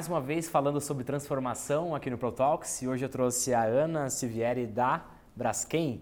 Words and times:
mais 0.00 0.08
uma 0.08 0.20
vez 0.22 0.48
falando 0.48 0.80
sobre 0.80 1.04
transformação 1.04 1.94
aqui 1.94 2.08
no 2.08 2.16
ProTalks 2.16 2.80
e 2.80 2.88
hoje 2.88 3.04
eu 3.04 3.08
trouxe 3.10 3.52
a 3.52 3.64
Ana 3.64 4.08
Sivieri 4.08 4.66
da 4.66 5.04
Braskem. 5.36 6.00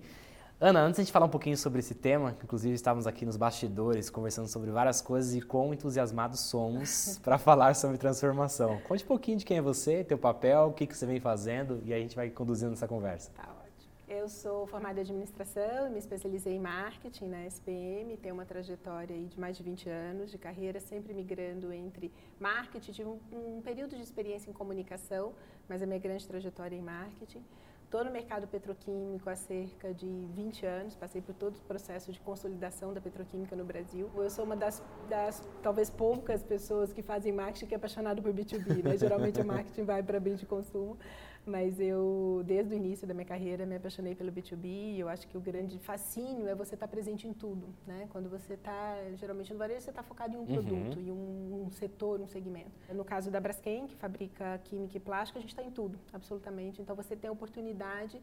Ana, 0.60 0.82
antes 0.82 1.04
de 1.04 1.10
falar 1.10 1.26
um 1.26 1.28
pouquinho 1.28 1.56
sobre 1.56 1.80
esse 1.80 1.96
tema, 1.96 2.36
inclusive 2.40 2.76
estávamos 2.76 3.08
aqui 3.08 3.26
nos 3.26 3.36
bastidores 3.36 4.08
conversando 4.08 4.46
sobre 4.46 4.70
várias 4.70 5.00
coisas 5.00 5.34
e 5.34 5.40
quão 5.40 5.74
entusiasmados 5.74 6.38
somos 6.38 7.18
para 7.24 7.38
falar 7.38 7.74
sobre 7.74 7.98
transformação. 7.98 8.78
Conte 8.86 9.02
um 9.02 9.08
pouquinho 9.08 9.38
de 9.38 9.44
quem 9.44 9.56
é 9.56 9.60
você, 9.60 10.04
teu 10.04 10.16
papel, 10.16 10.68
o 10.68 10.72
que, 10.72 10.86
que 10.86 10.96
você 10.96 11.04
vem 11.04 11.18
fazendo 11.18 11.82
e 11.84 11.92
aí 11.92 11.98
a 11.98 12.02
gente 12.02 12.14
vai 12.14 12.30
conduzindo 12.30 12.74
essa 12.74 12.86
conversa. 12.86 13.32
Tá. 13.34 13.57
Eu 14.08 14.26
sou 14.26 14.66
formada 14.66 15.00
em 15.00 15.02
administração, 15.02 15.90
me 15.90 15.98
especializei 15.98 16.54
em 16.54 16.58
marketing 16.58 17.26
na 17.26 17.44
SPM, 17.44 18.16
tenho 18.16 18.34
uma 18.34 18.46
trajetória 18.46 19.14
de 19.14 19.38
mais 19.38 19.54
de 19.58 19.62
20 19.62 19.86
anos 19.90 20.30
de 20.30 20.38
carreira, 20.38 20.80
sempre 20.80 21.12
migrando 21.12 21.70
entre 21.70 22.10
marketing, 22.40 22.92
tive 22.92 23.08
um, 23.10 23.20
um 23.30 23.60
período 23.60 23.94
de 23.94 24.02
experiência 24.02 24.48
em 24.48 24.52
comunicação, 24.54 25.34
mas 25.68 25.82
a 25.82 25.86
minha 25.86 25.98
grande 25.98 26.26
trajetória 26.26 26.74
é 26.74 26.78
em 26.78 26.82
marketing. 26.82 27.44
Estou 27.88 28.04
no 28.04 28.10
mercado 28.10 28.46
petroquímico 28.46 29.30
há 29.30 29.34
cerca 29.34 29.94
de 29.94 30.06
20 30.06 30.66
anos, 30.66 30.94
passei 30.94 31.22
por 31.22 31.34
todo 31.34 31.56
o 31.56 31.60
processo 31.60 32.12
de 32.12 32.20
consolidação 32.20 32.92
da 32.92 33.00
petroquímica 33.00 33.56
no 33.56 33.64
Brasil. 33.64 34.10
Eu 34.14 34.28
sou 34.28 34.44
uma 34.44 34.54
das, 34.54 34.82
das 35.08 35.42
talvez 35.62 35.88
poucas 35.88 36.42
pessoas 36.42 36.92
que 36.92 37.00
fazem 37.00 37.32
marketing 37.32 37.64
que 37.64 37.74
é 37.74 37.78
apaixonado 37.78 38.20
por 38.20 38.30
B2B, 38.30 38.84
né? 38.84 38.96
Geralmente 38.98 39.40
o 39.40 39.44
marketing 39.46 39.84
vai 39.84 40.02
para 40.02 40.20
bem 40.20 40.34
de 40.34 40.44
consumo, 40.44 40.98
mas 41.48 41.80
eu, 41.80 42.42
desde 42.44 42.74
o 42.74 42.76
início 42.76 43.06
da 43.06 43.14
minha 43.14 43.24
carreira, 43.24 43.64
me 43.64 43.76
apaixonei 43.76 44.14
pelo 44.14 44.30
B2B. 44.30 44.98
Eu 44.98 45.08
acho 45.08 45.26
que 45.26 45.36
o 45.36 45.40
grande 45.40 45.78
fascínio 45.78 46.46
é 46.46 46.54
você 46.54 46.74
estar 46.74 46.86
tá 46.86 46.90
presente 46.90 47.26
em 47.26 47.32
tudo, 47.32 47.68
né? 47.86 48.06
Quando 48.10 48.28
você 48.28 48.54
está, 48.54 48.96
geralmente 49.16 49.52
no 49.52 49.58
varejo, 49.58 49.80
você 49.80 49.90
está 49.90 50.02
focado 50.02 50.34
em 50.34 50.36
um 50.36 50.40
uhum. 50.40 50.46
produto, 50.46 51.00
em 51.00 51.10
um, 51.10 51.64
um, 51.66 51.70
setor, 51.72 52.20
um 52.20 52.26
segmento. 52.26 52.70
No 52.92 53.04
caso 53.04 53.30
da 53.30 53.40
Braskem, 53.40 53.86
que 53.86 53.96
fabrica 53.96 54.60
química 54.64 54.96
e 54.96 55.00
plástico, 55.00 55.38
a 55.38 55.40
gente 55.40 55.50
está 55.50 55.62
em 55.62 55.70
tudo, 55.70 55.98
absolutamente. 56.12 56.82
Então 56.82 56.94
você 56.94 57.16
tem 57.16 57.28
a 57.28 57.32
oportunidade 57.32 58.20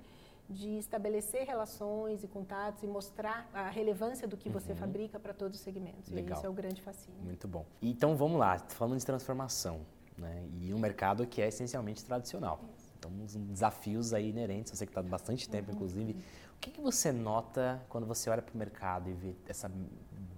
de 0.48 0.78
estabelecer 0.78 1.44
relações 1.44 2.24
e 2.24 2.28
contatos 2.28 2.84
e 2.84 2.88
mostrar 2.88 3.50
a 3.52 3.70
relevância 3.70 4.28
do 4.28 4.38
que 4.38 4.48
você 4.48 4.72
uhum. 4.74 4.78
fabrica 4.78 5.20
para 5.20 5.34
todos 5.34 5.58
os 5.58 5.64
segmentos. 5.64 6.12
Legal. 6.12 6.36
E 6.36 6.38
isso 6.38 6.46
é 6.46 6.50
o 6.50 6.54
grande 6.54 6.82
fascínio. 6.82 7.20
Muito 7.24 7.48
bom. 7.48 7.66
Então 7.82 8.16
vamos 8.16 8.38
lá, 8.38 8.60
falando 8.60 9.00
de 9.00 9.06
transformação, 9.06 9.82
né? 10.18 10.48
E 10.62 10.74
um 10.74 10.80
mercado 10.80 11.26
que 11.26 11.42
é 11.42 11.48
essencialmente 11.48 12.06
tradicional. 12.06 12.60
Isso. 12.78 12.85
Então, 12.98 13.12
uns 13.12 13.36
desafios 13.36 14.14
aí 14.14 14.30
inerentes, 14.30 14.72
você 14.78 14.86
que 14.86 14.92
está 14.92 15.02
há 15.02 15.04
bastante 15.04 15.48
tempo, 15.50 15.70
uhum. 15.70 15.76
inclusive. 15.76 16.14
O 16.56 16.60
que, 16.60 16.72
que 16.72 16.82
você 16.82 17.12
nota 17.12 17.82
quando 17.90 18.08
você 18.08 18.30
olha 18.30 18.42
para 18.42 18.54
o 18.54 18.58
mercado 18.58 19.10
e 19.10 19.14
vê 19.14 19.36
essa 19.48 19.70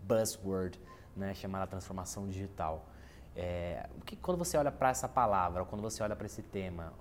buzzword 0.04 0.80
né, 1.16 1.34
chamada 1.34 1.68
transformação 1.68 2.28
digital? 2.28 2.90
É, 3.36 3.88
o 3.96 4.02
que, 4.02 4.16
quando 4.16 4.38
você 4.38 4.58
olha 4.58 4.72
para 4.72 4.90
essa 4.90 5.08
palavra, 5.08 5.62
ou 5.62 5.68
quando 5.68 5.82
você 5.82 6.02
olha 6.02 6.16
para 6.16 6.26
esse 6.26 6.42
tema, 6.42 6.92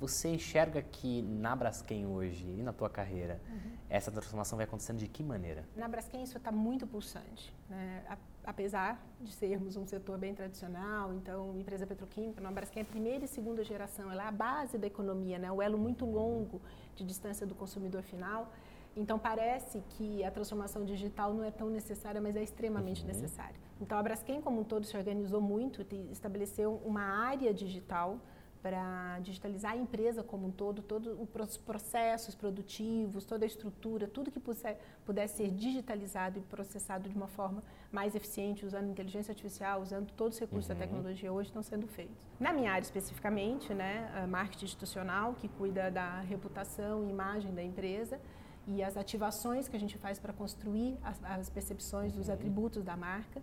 você 0.00 0.28
enxerga 0.30 0.80
que 0.80 1.20
na 1.20 1.54
Braskem 1.54 2.06
hoje 2.06 2.46
e 2.46 2.62
na 2.62 2.72
tua 2.72 2.88
carreira, 2.88 3.38
uhum. 3.50 3.72
essa 3.90 4.10
transformação 4.10 4.56
vai 4.56 4.64
acontecendo 4.64 4.96
de 4.96 5.06
que 5.06 5.22
maneira? 5.22 5.68
Na 5.76 5.86
Braskem 5.86 6.22
isso 6.22 6.38
está 6.38 6.50
muito 6.50 6.86
pulsante. 6.86 7.54
Né? 7.68 8.02
Apesar 8.42 8.98
de 9.20 9.30
sermos 9.30 9.76
um 9.76 9.86
setor 9.86 10.16
bem 10.16 10.34
tradicional, 10.34 11.12
então 11.12 11.54
empresa 11.54 11.86
petroquímica, 11.86 12.46
a 12.46 12.50
Braskem 12.50 12.80
é 12.80 12.82
a 12.82 12.88
primeira 12.88 13.26
e 13.26 13.28
segunda 13.28 13.62
geração, 13.62 14.10
ela 14.10 14.24
é 14.24 14.26
a 14.26 14.32
base 14.32 14.78
da 14.78 14.86
economia, 14.86 15.38
né? 15.38 15.52
o 15.52 15.60
elo 15.60 15.76
muito 15.76 16.06
longo 16.06 16.62
de 16.96 17.04
distância 17.04 17.46
do 17.46 17.54
consumidor 17.54 18.02
final. 18.02 18.50
Então 18.96 19.18
parece 19.18 19.84
que 19.90 20.24
a 20.24 20.30
transformação 20.30 20.82
digital 20.84 21.34
não 21.34 21.44
é 21.44 21.50
tão 21.50 21.68
necessária, 21.68 22.22
mas 22.22 22.34
é 22.36 22.42
extremamente 22.42 23.02
uhum. 23.02 23.08
necessária. 23.08 23.56
Então 23.78 23.98
a 23.98 24.02
Braskem 24.02 24.40
como 24.40 24.62
um 24.62 24.64
todo 24.64 24.86
se 24.86 24.96
organizou 24.96 25.42
muito, 25.42 25.86
estabeleceu 26.10 26.80
uma 26.86 27.02
área 27.02 27.52
digital 27.52 28.18
para 28.62 29.18
digitalizar 29.20 29.72
a 29.72 29.76
empresa 29.76 30.22
como 30.22 30.48
um 30.48 30.50
todo, 30.50 30.82
todos 30.82 31.18
os 31.18 31.56
processos 31.56 32.34
produtivos, 32.34 33.24
toda 33.24 33.44
a 33.44 33.48
estrutura, 33.48 34.06
tudo 34.06 34.30
que 34.30 34.40
pudesse 34.40 35.36
ser 35.36 35.50
digitalizado 35.50 36.38
e 36.38 36.42
processado 36.42 37.08
de 37.08 37.16
uma 37.16 37.26
forma 37.26 37.62
mais 37.90 38.14
eficiente, 38.14 38.66
usando 38.66 38.90
inteligência 38.90 39.32
artificial, 39.32 39.80
usando 39.80 40.10
todos 40.12 40.36
os 40.36 40.40
recursos 40.40 40.70
uhum. 40.70 40.76
da 40.76 40.84
tecnologia 40.84 41.32
hoje 41.32 41.48
estão 41.48 41.62
sendo 41.62 41.86
feitos. 41.86 42.26
Na 42.38 42.52
minha 42.52 42.70
área 42.70 42.84
especificamente, 42.84 43.72
né, 43.72 44.26
marketing 44.28 44.66
institucional, 44.66 45.34
que 45.34 45.48
cuida 45.48 45.90
da 45.90 46.20
reputação 46.20 47.04
e 47.04 47.10
imagem 47.10 47.54
da 47.54 47.62
empresa, 47.62 48.20
e 48.66 48.82
as 48.82 48.96
ativações 48.96 49.68
que 49.68 49.76
a 49.76 49.80
gente 49.80 49.96
faz 49.96 50.18
para 50.18 50.34
construir 50.34 50.98
as, 51.02 51.24
as 51.24 51.48
percepções 51.48 52.12
dos 52.12 52.28
uhum. 52.28 52.34
atributos 52.34 52.84
da 52.84 52.96
marca, 52.96 53.42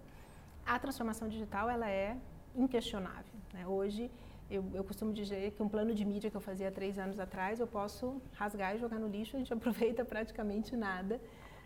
a 0.63 0.77
transformação 0.77 1.27
digital 1.27 1.69
ela 1.69 1.89
é 1.89 2.15
inquestionável. 2.55 3.33
Né? 3.53 3.65
Hoje 3.65 4.11
eu, 4.49 4.63
eu, 4.73 4.83
costumo 4.83 5.11
dizer 5.11 5.51
que 5.51 5.61
um 5.61 5.69
plano 5.69 5.93
de 5.93 6.05
mídia 6.05 6.29
que 6.31 6.37
eu 6.37 6.41
fazia 6.41 6.71
três 6.71 6.97
anos 6.97 7.19
atrás, 7.19 7.59
eu 7.59 7.67
posso 7.67 8.21
rasgar 8.33 8.75
e 8.75 8.79
jogar 8.79 8.99
no 8.99 9.07
lixo, 9.07 9.35
a 9.35 9.39
gente 9.39 9.51
aproveita 9.57 10.05
praticamente 10.05 10.75
nada. 10.75 11.19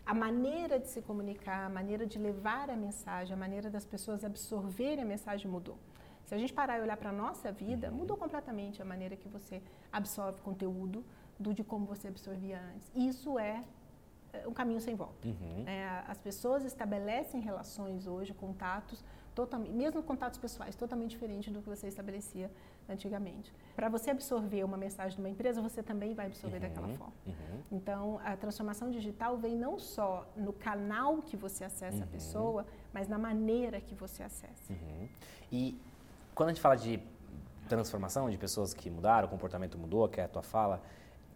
A 0.04 0.12
maneira 0.12 0.80
de 0.80 0.88
se 0.88 1.00
comunicar, 1.00 1.66
a 1.66 1.68
maneira 1.68 2.04
de 2.04 2.18
levar 2.18 2.68
a 2.70 2.76
mensagem, 2.76 3.32
a 3.32 3.36
maneira 3.36 3.70
das 3.70 3.86
pessoas 3.86 4.24
absorverem 4.24 5.04
a 5.04 5.06
mensagem 5.06 5.48
mudou. 5.48 5.78
Se 6.24 6.34
a 6.34 6.38
gente 6.38 6.52
parar 6.52 6.78
e 6.78 6.82
olhar 6.82 6.96
para 6.96 7.10
a 7.10 7.12
nossa 7.12 7.52
vida, 7.52 7.90
mudou 7.90 8.16
completamente 8.16 8.82
a 8.82 8.84
maneira 8.84 9.14
que 9.14 9.28
você 9.28 9.62
absorve 9.92 10.40
conteúdo 10.40 11.04
do 11.38 11.54
de 11.54 11.62
como 11.62 11.86
você 11.86 12.08
absorvia 12.08 12.60
antes. 12.74 12.90
Isso 12.94 13.38
é, 13.38 13.64
é 14.32 14.48
um 14.48 14.52
caminho 14.52 14.80
sem 14.80 14.94
volta. 14.94 15.28
Uhum. 15.28 15.64
É, 15.66 16.04
as 16.08 16.18
pessoas 16.18 16.64
estabelecem 16.64 17.40
relações 17.40 18.06
hoje, 18.06 18.34
contatos, 18.34 19.04
totalmente, 19.34 19.72
mesmo 19.72 20.02
contatos 20.02 20.38
pessoais, 20.38 20.76
totalmente 20.76 21.10
diferentes 21.10 21.52
do 21.52 21.60
que 21.60 21.68
você 21.68 21.88
estabelecia 21.88 22.50
antigamente. 22.88 23.52
Para 23.74 23.88
você 23.88 24.10
absorver 24.10 24.64
uma 24.64 24.76
mensagem 24.76 25.16
de 25.16 25.22
uma 25.22 25.28
empresa, 25.28 25.60
você 25.60 25.82
também 25.82 26.14
vai 26.14 26.26
absorver 26.26 26.56
uhum, 26.56 26.62
daquela 26.62 26.88
forma. 26.88 27.14
Uhum. 27.26 27.62
Então, 27.70 28.20
a 28.24 28.36
transformação 28.36 28.90
digital 28.90 29.36
vem 29.36 29.56
não 29.56 29.78
só 29.78 30.26
no 30.36 30.52
canal 30.52 31.22
que 31.22 31.36
você 31.36 31.64
acessa 31.64 31.98
uhum. 31.98 32.02
a 32.02 32.06
pessoa, 32.06 32.66
mas 32.92 33.08
na 33.08 33.18
maneira 33.18 33.80
que 33.80 33.94
você 33.94 34.22
acessa. 34.22 34.72
Uhum. 34.72 35.08
E 35.50 35.80
quando 36.34 36.50
a 36.50 36.52
gente 36.52 36.62
fala 36.62 36.76
de 36.76 37.02
transformação, 37.68 38.28
de 38.28 38.36
pessoas 38.36 38.74
que 38.74 38.90
mudaram, 38.90 39.26
o 39.26 39.30
comportamento 39.30 39.78
mudou, 39.78 40.08
que 40.08 40.20
é 40.20 40.24
a 40.24 40.28
tua 40.28 40.42
fala, 40.42 40.82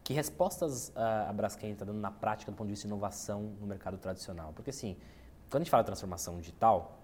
que 0.04 0.12
respostas 0.12 0.92
a 0.94 1.32
Braskem 1.32 1.72
está 1.72 1.84
dando 1.84 1.98
na 1.98 2.10
prática 2.10 2.52
do 2.52 2.56
ponto 2.56 2.68
de 2.68 2.74
vista 2.74 2.86
de 2.86 2.92
inovação 2.92 3.54
no 3.60 3.66
mercado 3.66 3.98
tradicional? 3.98 4.52
Porque 4.54 4.70
assim, 4.70 4.96
quando 5.50 5.62
a 5.62 5.64
gente 5.64 5.70
fala 5.70 5.82
de 5.82 5.86
transformação 5.86 6.38
digital, 6.38 6.98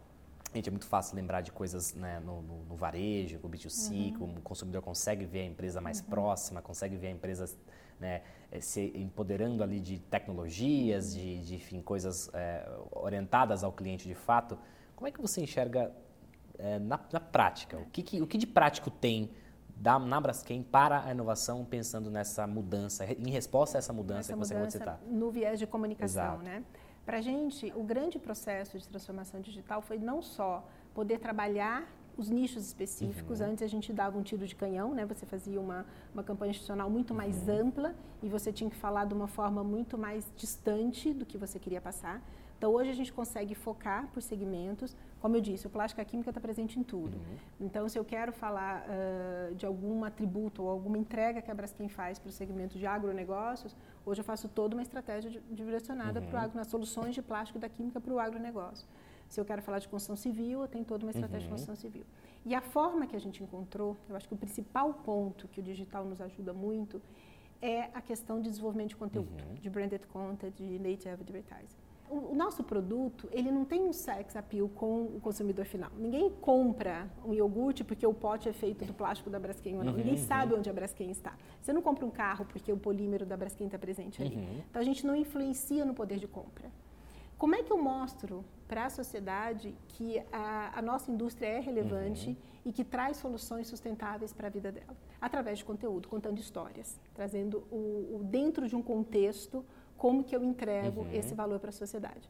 Gente, 0.55 0.69
é 0.69 0.71
muito 0.71 0.87
fácil 0.87 1.17
lembrar 1.17 1.41
de 1.41 1.51
coisas 1.51 1.95
né, 1.95 2.21
no, 2.21 2.43
no, 2.43 2.65
no, 2.65 2.77
varejo, 2.77 3.39
no 3.43 3.49
B2C, 3.49 4.15
uhum. 4.19 4.35
o 4.37 4.41
consumidor 4.43 4.83
consegue 4.83 5.25
ver 5.25 5.41
a 5.41 5.47
empresa 5.47 5.81
mais 5.81 6.01
uhum. 6.01 6.07
próxima, 6.07 6.61
consegue 6.61 6.95
ver 6.95 7.07
a 7.07 7.11
empresa 7.11 7.47
né, 7.99 8.23
eh, 8.51 8.61
se 8.61 8.93
empoderando 8.95 9.63
ali 9.63 9.81
de 9.81 9.99
tecnologias, 9.99 11.15
de, 11.15 11.41
de 11.41 11.55
enfim, 11.55 11.81
coisas 11.81 12.29
é, 12.35 12.69
orientadas 12.91 13.65
ao 13.65 13.73
cliente 13.73 14.07
de 14.07 14.15
fato. 14.15 14.59
Como 14.95 15.09
é 15.09 15.11
que 15.11 15.23
você 15.23 15.41
enxerga 15.41 15.91
é, 16.59 16.79
na, 16.79 17.01
na, 17.11 17.21
prática? 17.21 17.79
O 17.79 17.87
que, 17.87 18.03
que, 18.03 18.21
o 18.21 18.27
que 18.27 18.37
de 18.37 18.47
prático 18.47 18.91
tem 18.91 19.31
da, 19.75 19.99
na 19.99 20.21
Braskem 20.21 20.63
para 20.63 21.05
a 21.05 21.13
inovação 21.13 21.65
pensando 21.65 22.11
nessa 22.11 22.47
mudança, 22.47 23.05
em 23.05 23.31
resposta 23.31 23.79
a 23.79 23.81
essa 23.81 23.93
mudança 23.93 24.33
essa 24.33 24.33
que 24.35 24.39
você 24.39 24.53
acabou 24.53 24.67
de 24.67 24.73
citar? 24.73 25.01
No 25.07 25.31
viés 25.31 25.59
de 25.59 25.67
comunicação, 25.67 26.25
Exato. 26.25 26.43
né? 26.43 26.63
Para 27.05 27.19
a 27.19 27.21
gente, 27.21 27.73
o 27.75 27.83
grande 27.83 28.19
processo 28.19 28.79
de 28.79 28.89
transformação 28.89 29.41
digital 29.41 29.83
foi 29.83 29.99
não 29.99 30.23
só 30.23 30.65
poder 30.95 31.19
trabalhar 31.19 31.87
os 32.17 32.29
nichos 32.29 32.67
específicos. 32.67 33.41
Uhum. 33.41 33.47
Antes 33.47 33.63
a 33.63 33.67
gente 33.67 33.93
dava 33.93 34.19
um 34.19 34.23
tiro 34.23 34.47
de 34.47 34.55
canhão, 34.55 34.95
né? 34.95 35.05
Você 35.07 35.27
fazia 35.27 35.61
uma, 35.61 35.87
uma 36.13 36.23
campanha 36.23 36.51
institucional 36.51 36.89
muito 36.89 37.15
mais 37.15 37.49
uhum. 37.49 37.69
ampla 37.69 37.95
e 38.23 38.29
você 38.29 38.53
tinha 38.53 38.71
que 38.71 38.77
falar 38.77 39.05
de 39.07 39.15
uma 39.15 39.27
forma 39.27 39.65
muito 39.65 39.99
mais 39.99 40.31
distante 40.37 41.13
do 41.13 41.27
que 41.27 41.37
você 41.37 41.59
queria 41.59 41.81
passar. 41.81 42.23
Então 42.63 42.73
hoje 42.73 42.91
a 42.91 42.95
gente 42.95 43.13
consegue 43.13 43.57
focar 43.57 44.07
por 44.13 44.23
segmentos. 44.23 44.97
Como 45.21 45.35
eu 45.35 45.41
disse, 45.41 45.67
o 45.67 45.71
plástico 45.71 46.01
e 46.01 46.03
a 46.03 46.05
química 46.05 46.31
está 46.31 46.41
presente 46.41 46.79
em 46.79 46.85
tudo. 46.85 47.17
Uhum. 47.17 47.37
Então 47.67 47.89
se 47.89 47.99
eu 47.99 48.05
quero 48.05 48.33
falar 48.33 48.85
uh, 48.87 49.53
de 49.57 49.67
algum 49.67 50.05
atributo 50.05 50.63
ou 50.63 50.69
alguma 50.71 50.97
entrega 50.97 51.43
que 51.43 51.51
a 51.51 51.55
Braskem 51.55 51.89
faz 51.89 52.21
para 52.21 52.29
o 52.29 52.31
segmento 52.31 52.79
de 52.79 52.87
agronegócios, 52.87 53.75
hoje 54.07 54.21
eu 54.21 54.25
faço 54.25 54.47
toda 54.49 54.77
uma 54.77 54.83
estratégia 54.83 55.43
direcionada 55.51 56.21
uhum. 56.21 56.27
para 56.29 56.47
nas 56.55 56.69
soluções 56.69 57.17
de 57.17 57.21
plástico 57.21 57.59
da 57.59 57.69
química 57.69 58.01
para 58.01 58.15
o 58.15 58.21
agronegócio. 58.21 58.87
Se 59.29 59.41
eu 59.41 59.45
quero 59.45 59.61
falar 59.61 59.81
de 59.81 59.89
construção 59.89 60.15
civil, 60.15 60.61
eu 60.61 60.69
tenho 60.69 60.85
toda 60.85 61.05
uma 61.05 61.11
estratégia 61.11 61.49
uhum. 61.49 61.57
de 61.57 61.63
construção 61.63 61.75
civil. 61.75 62.07
E 62.47 62.55
a 62.55 62.61
forma 62.61 63.09
que 63.09 63.17
a 63.17 63.21
gente 63.21 63.43
encontrou, 63.43 63.97
eu 64.09 64.15
acho 64.15 64.29
que 64.29 64.35
o 64.35 64.39
principal 64.39 64.95
ponto 64.95 65.49
que 65.49 65.59
o 65.59 65.63
digital 65.65 66.05
nos 66.05 66.21
ajuda 66.21 66.53
muito 66.53 67.03
é 67.61 67.91
a 67.93 68.01
questão 68.01 68.41
de 68.41 68.49
desenvolvimento 68.49 68.91
de 68.91 68.97
conteúdo, 68.97 69.43
uhum. 69.49 69.55
de 69.55 69.69
branded 69.69 70.07
content, 70.07 70.55
de 70.55 70.79
native 70.79 71.21
advertising 71.21 71.83
o, 72.13 72.35
nosso 72.35 72.63
produto, 72.63 73.29
ele 73.33 73.51
não 73.51 73.65
tem 73.65 73.83
um 73.83 73.93
sex 73.93 74.37
appeal 74.37 74.69
com 74.69 75.05
o 75.05 75.21
consumidor 75.21 75.65
final. 75.65 75.91
Ninguém 75.97 76.31
compra 76.31 77.11
um 77.25 77.33
iogurte 77.33 77.83
porque 77.83 78.07
o 78.07 78.13
pote 78.13 78.49
é 78.49 78.53
feito 78.53 78.85
do 78.85 78.93
plástico 78.93 79.31
da 79.31 79.41
Braskem 79.41 79.79
ou 79.79 79.85
não. 79.85 79.93
Uhum, 79.93 79.99
Ninguém 79.99 80.15
uhum. 80.15 80.27
sabe 80.27 80.55
onde 80.55 80.69
a 80.69 80.73
Braskem 80.73 81.11
está. 81.11 81.35
Você 81.61 81.73
não 81.73 81.81
compra 81.81 82.05
um 82.05 82.11
carro 82.11 82.45
porque 82.45 82.71
o 82.71 82.77
polímero 82.77 83.25
da 83.25 83.37
Braskem 83.37 83.67
está 83.67 83.79
presente 83.79 84.21
ali. 84.21 84.37
Uhum. 84.37 84.63
Então, 84.69 84.83
a 84.83 84.85
gente 84.85 85.07
não 85.07 85.17
influencia 85.17 85.85
no 85.85 85.95
poder 85.95 86.19
de 86.19 86.29
compra. 86.29 86.71
Como 87.39 87.55
é 87.57 87.63
que 87.63 87.73
eu 87.73 87.83
mostro 87.83 88.45
para 88.69 88.87
a 88.87 88.91
sociedade 88.91 89.75
que 89.89 90.23
a, 90.31 90.79
a, 90.79 90.83
nossa 90.83 91.11
indústria 91.11 91.47
é 91.47 91.61
relevante 91.61 92.29
uhum. 92.29 92.37
e 92.67 92.73
que 92.73 92.85
traz 92.85 93.17
soluções 93.17 93.67
sustentáveis 93.67 94.33
para 94.33 94.47
a 94.47 94.51
vida 94.51 94.71
dela? 94.71 94.97
Através 95.21 95.59
de 95.59 95.65
conteúdo, 95.65 96.09
contando 96.09 96.39
histórias, 96.39 97.01
trazendo 97.13 97.65
o, 97.71 98.21
o 98.21 98.25
dentro 98.25 98.69
de 98.69 98.77
um 98.77 98.83
contexto 98.83 99.65
como 100.03 100.25
que 100.25 100.35
eu 100.35 100.43
entrego 100.43 101.03
uhum. 101.03 101.13
esse 101.13 101.33
valor 101.33 101.61
para 101.61 101.69
a 101.69 101.73
sociedade. 101.73 102.29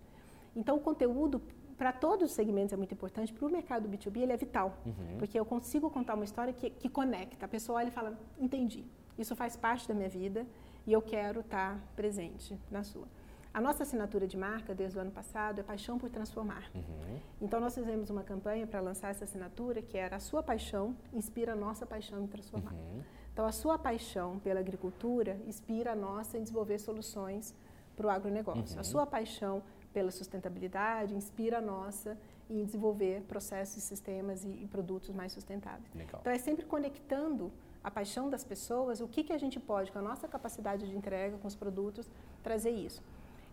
Então, 0.55 0.77
o 0.77 0.81
conteúdo 0.81 1.41
para 1.79 1.91
todos 1.91 2.29
os 2.29 2.37
segmentos 2.37 2.75
é 2.75 2.77
muito 2.77 2.93
importante. 2.93 3.33
Para 3.33 3.47
o 3.47 3.51
mercado 3.51 3.89
B2B, 3.89 4.19
ele 4.19 4.33
é 4.33 4.37
vital, 4.37 4.77
uhum. 4.85 5.17
porque 5.19 5.41
eu 5.41 5.47
consigo 5.47 5.89
contar 5.89 6.13
uma 6.13 6.25
história 6.25 6.53
que, 6.53 6.69
que 6.69 6.91
conecta. 6.91 7.47
A 7.47 7.49
pessoa 7.49 7.79
olha 7.79 7.89
e 7.89 7.91
fala: 7.91 8.13
entendi, 8.39 8.85
isso 9.19 9.35
faz 9.35 9.57
parte 9.57 9.89
da 9.89 9.95
minha 9.95 10.11
vida 10.11 10.47
e 10.87 10.93
eu 10.93 11.01
quero 11.01 11.41
estar 11.41 11.81
presente 11.97 12.61
na 12.71 12.83
sua. 12.85 13.09
A 13.55 13.61
nossa 13.61 13.85
assinatura 13.85 14.27
de 14.27 14.37
marca, 14.37 14.75
desde 14.75 14.99
o 14.99 15.01
ano 15.01 15.11
passado, 15.11 15.59
é 15.61 15.63
Paixão 15.63 15.99
por 15.99 16.11
Transformar. 16.11 16.71
Uhum. 16.75 17.19
Então, 17.41 17.59
nós 17.59 17.75
fizemos 17.75 18.11
uma 18.11 18.23
campanha 18.23 18.67
para 18.67 18.81
lançar 18.81 19.09
essa 19.09 19.25
assinatura, 19.25 19.81
que 19.81 19.97
era 19.97 20.17
A 20.17 20.21
Sua 20.21 20.43
Paixão 20.43 20.95
Inspira 21.11 21.53
a 21.53 21.57
Nossa 21.57 21.87
Paixão 21.87 22.23
em 22.23 22.27
Transformar. 22.27 22.75
Uhum. 22.75 23.03
Então, 23.33 23.47
a 23.47 23.53
sua 23.53 23.79
paixão 23.79 24.39
pela 24.39 24.61
agricultura 24.61 25.41
inspira 25.47 25.93
a 25.93 25.97
nossa 25.97 26.37
em 26.37 26.43
desenvolver 26.43 26.79
soluções 26.79 27.55
para 27.97 28.07
o 28.07 28.11
agronegócio. 28.11 28.75
Uhum. 28.75 28.81
A 28.81 28.85
sua 28.85 29.07
paixão 29.07 29.63
pela 29.93 30.11
sustentabilidade 30.11 31.15
inspira 31.15 31.59
a 31.59 31.61
nossa 31.61 32.19
em 32.49 32.65
desenvolver 32.65 33.23
processos, 33.23 33.83
sistemas 33.83 34.45
e, 34.45 34.49
e 34.49 34.67
produtos 34.67 35.11
mais 35.11 35.33
sustentáveis. 35.33 35.93
Legal. 35.95 36.21
Então, 36.21 36.33
é 36.33 36.39
sempre 36.39 36.65
conectando 36.65 37.53
a 37.83 37.91
paixão 37.91 38.31
das 38.31 38.45
pessoas, 38.45 39.01
o 39.01 39.09
que, 39.09 39.25
que 39.25 39.33
a 39.33 39.39
gente 39.39 39.59
pode, 39.59 39.91
com 39.91 39.99
a 39.99 40.03
nossa 40.03 40.29
capacidade 40.29 40.89
de 40.89 40.97
entrega, 40.97 41.37
com 41.39 41.49
os 41.49 41.57
produtos, 41.57 42.09
trazer 42.43 42.71
isso. 42.71 43.03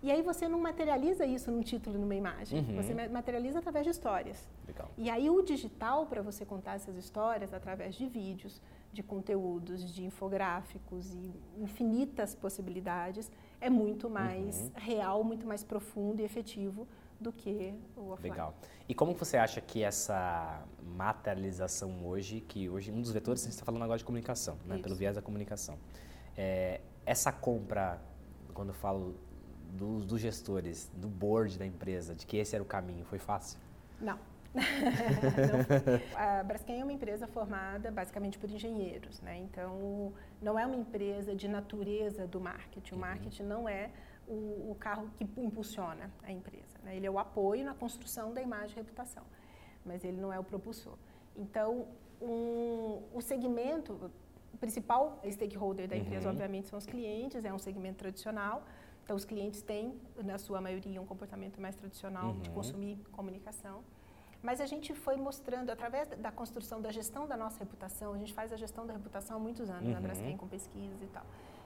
E 0.01 0.09
aí 0.11 0.21
você 0.21 0.47
não 0.47 0.59
materializa 0.59 1.25
isso 1.25 1.51
num 1.51 1.61
título, 1.61 1.99
numa 1.99 2.15
imagem. 2.15 2.59
Uhum. 2.59 2.75
Você 2.77 2.93
materializa 3.09 3.59
através 3.59 3.85
de 3.85 3.91
histórias. 3.91 4.47
Legal. 4.65 4.89
E 4.97 5.09
aí 5.09 5.29
o 5.29 5.41
digital, 5.41 6.05
para 6.05 6.21
você 6.21 6.45
contar 6.45 6.75
essas 6.75 6.95
histórias, 6.95 7.53
através 7.53 7.95
de 7.95 8.07
vídeos, 8.07 8.61
de 8.93 9.03
conteúdos, 9.03 9.93
de 9.93 10.05
infográficos 10.05 11.13
e 11.13 11.33
infinitas 11.57 12.33
possibilidades, 12.33 13.29
é 13.61 13.69
muito 13.69 14.09
mais 14.09 14.59
uhum. 14.59 14.71
real, 14.75 15.23
muito 15.23 15.45
mais 15.45 15.63
profundo 15.63 16.21
e 16.21 16.25
efetivo 16.25 16.87
do 17.19 17.31
que 17.31 17.73
o 17.95 18.11
offline. 18.11 18.31
Legal. 18.31 18.53
E 18.87 18.95
como 18.95 19.13
você 19.13 19.37
acha 19.37 19.59
que 19.59 19.83
essa 19.83 20.63
materialização 20.81 22.05
hoje, 22.05 22.41
que 22.41 22.69
hoje 22.69 22.91
um 22.91 23.01
dos 23.01 23.11
vetores, 23.11 23.41
você 23.41 23.49
está 23.49 23.65
falando 23.65 23.83
agora 23.83 23.97
de 23.97 24.05
comunicação, 24.05 24.57
né, 24.65 24.77
pelo 24.77 24.95
viés 24.95 25.15
da 25.15 25.21
comunicação, 25.21 25.77
é, 26.37 26.79
essa 27.05 27.31
compra, 27.31 28.01
quando 28.53 28.69
eu 28.69 28.73
falo 28.73 29.15
dos, 29.73 30.05
dos 30.05 30.21
gestores, 30.21 30.89
do 30.95 31.07
board 31.07 31.57
da 31.59 31.65
empresa, 31.65 32.15
de 32.15 32.25
que 32.25 32.37
esse 32.37 32.55
era 32.55 32.63
o 32.63 32.67
caminho, 32.67 33.03
foi 33.05 33.19
fácil? 33.19 33.59
Não. 33.99 34.17
A 36.15 36.43
Braskem 36.43 36.81
é 36.81 36.83
uma 36.83 36.93
empresa 36.93 37.27
formada 37.27 37.91
basicamente 37.91 38.37
por 38.39 38.49
engenheiros, 38.49 39.21
né? 39.21 39.37
então 39.37 40.11
não 40.41 40.57
é 40.57 40.65
uma 40.65 40.75
empresa 40.75 41.35
de 41.35 41.47
natureza 41.47 42.25
do 42.25 42.39
marketing. 42.39 42.93
O 42.93 42.95
uhum. 42.95 43.01
marketing 43.01 43.43
não 43.43 43.69
é 43.69 43.91
o, 44.27 44.71
o 44.71 44.77
carro 44.79 45.09
que 45.17 45.27
impulsiona 45.37 46.11
a 46.23 46.31
empresa. 46.31 46.79
Né? 46.83 46.95
Ele 46.95 47.05
é 47.05 47.11
o 47.11 47.19
apoio 47.19 47.63
na 47.63 47.73
construção 47.73 48.33
da 48.33 48.41
imagem 48.41 48.73
e 48.73 48.75
reputação, 48.77 49.23
mas 49.85 50.03
ele 50.03 50.19
não 50.19 50.33
é 50.33 50.39
o 50.39 50.43
propulsor. 50.43 50.97
Então, 51.35 51.87
um, 52.21 53.03
o 53.13 53.21
segmento 53.21 54.11
o 54.53 54.57
principal 54.57 55.21
stakeholder 55.29 55.87
da 55.87 55.95
empresa, 55.95 56.25
uhum. 56.25 56.31
obviamente, 56.31 56.67
são 56.67 56.77
os 56.77 56.85
clientes, 56.85 57.45
é 57.45 57.53
um 57.53 57.59
segmento 57.59 57.99
tradicional. 57.99 58.63
Então, 59.03 59.15
os 59.15 59.23
clientes 59.23 59.61
têm, 59.61 59.99
na 60.23 60.37
sua 60.37 60.59
maioria, 60.59 61.01
um 61.01 61.05
comportamento 61.05 61.61
mais 61.61 61.75
tradicional 61.75 62.31
uhum. 62.31 62.39
de 62.39 62.49
consumir 62.49 62.97
comunicação. 63.11 63.83
Mas 64.41 64.61
a 64.61 64.65
gente 64.65 64.93
foi 64.93 65.17
mostrando, 65.17 65.69
através 65.69 66.07
da 66.07 66.31
construção 66.31 66.81
da 66.81 66.91
gestão 66.91 67.27
da 67.27 67.35
nossa 67.35 67.59
reputação, 67.59 68.13
a 68.13 68.17
gente 68.17 68.33
faz 68.33 68.53
a 68.53 68.57
gestão 68.57 68.85
da 68.85 68.93
reputação 68.93 69.35
há 69.37 69.39
muitos 69.39 69.69
anos 69.69 69.85
uhum. 69.85 69.93
na 69.93 69.99
Braskem, 69.99 70.37
com 70.37 70.47
pesquisas 70.47 71.01
e 71.01 71.07
tal. 71.07 71.25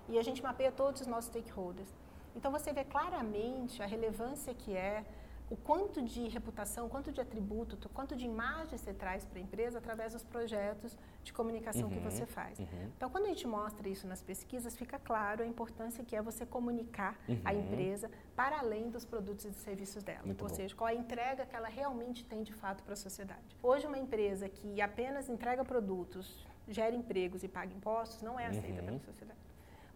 E 0.09 0.17
a 0.17 0.23
gente 0.23 0.41
mapeia 0.41 0.71
todos 0.71 1.01
os 1.01 1.07
nossos 1.07 1.29
stakeholders. 1.29 1.89
Então 2.35 2.51
você 2.51 2.73
vê 2.73 2.83
claramente 2.83 3.81
a 3.83 3.85
relevância 3.85 4.53
que 4.53 4.75
é 4.75 5.05
o 5.49 5.55
quanto 5.55 6.01
de 6.01 6.27
reputação, 6.27 6.89
quanto 6.89 7.11
de 7.11 7.21
atributo, 7.21 7.89
quanto 7.89 8.15
de 8.15 8.25
imagem 8.25 8.77
você 8.77 8.93
traz 8.93 9.25
para 9.25 9.39
a 9.39 9.41
empresa 9.41 9.77
através 9.77 10.13
dos 10.13 10.23
projetos 10.23 10.97
de 11.23 11.31
comunicação 11.33 11.83
uhum, 11.83 11.89
que 11.89 11.99
você 11.99 12.25
faz. 12.25 12.59
Uhum. 12.59 12.91
Então, 12.95 13.09
quando 13.09 13.25
a 13.25 13.29
gente 13.29 13.47
mostra 13.47 13.87
isso 13.87 14.07
nas 14.07 14.21
pesquisas, 14.21 14.75
fica 14.75 14.97
claro 14.97 15.43
a 15.43 15.45
importância 15.45 16.03
que 16.03 16.15
é 16.15 16.21
você 16.21 16.45
comunicar 16.45 17.19
uhum. 17.27 17.41
a 17.43 17.53
empresa 17.53 18.09
para 18.35 18.59
além 18.59 18.89
dos 18.89 19.05
produtos 19.05 19.45
e 19.45 19.53
serviços 19.53 20.01
dela. 20.03 20.23
Muito 20.25 20.41
Ou 20.41 20.49
bom. 20.49 20.55
seja, 20.55 20.75
qual 20.75 20.87
a 20.87 20.93
entrega 20.93 21.45
que 21.45 21.55
ela 21.55 21.67
realmente 21.67 22.25
tem 22.25 22.43
de 22.43 22.53
fato 22.53 22.83
para 22.83 22.93
a 22.93 22.97
sociedade. 22.97 23.57
Hoje, 23.61 23.85
uma 23.85 23.97
empresa 23.97 24.49
que 24.49 24.81
apenas 24.81 25.29
entrega 25.29 25.63
produtos, 25.63 26.45
gera 26.67 26.95
empregos 26.95 27.43
e 27.43 27.47
paga 27.47 27.73
impostos, 27.73 28.21
não 28.21 28.39
é 28.39 28.47
aceita 28.47 28.81
pela 28.81 28.93
uhum. 28.93 28.99
sociedade. 28.99 29.39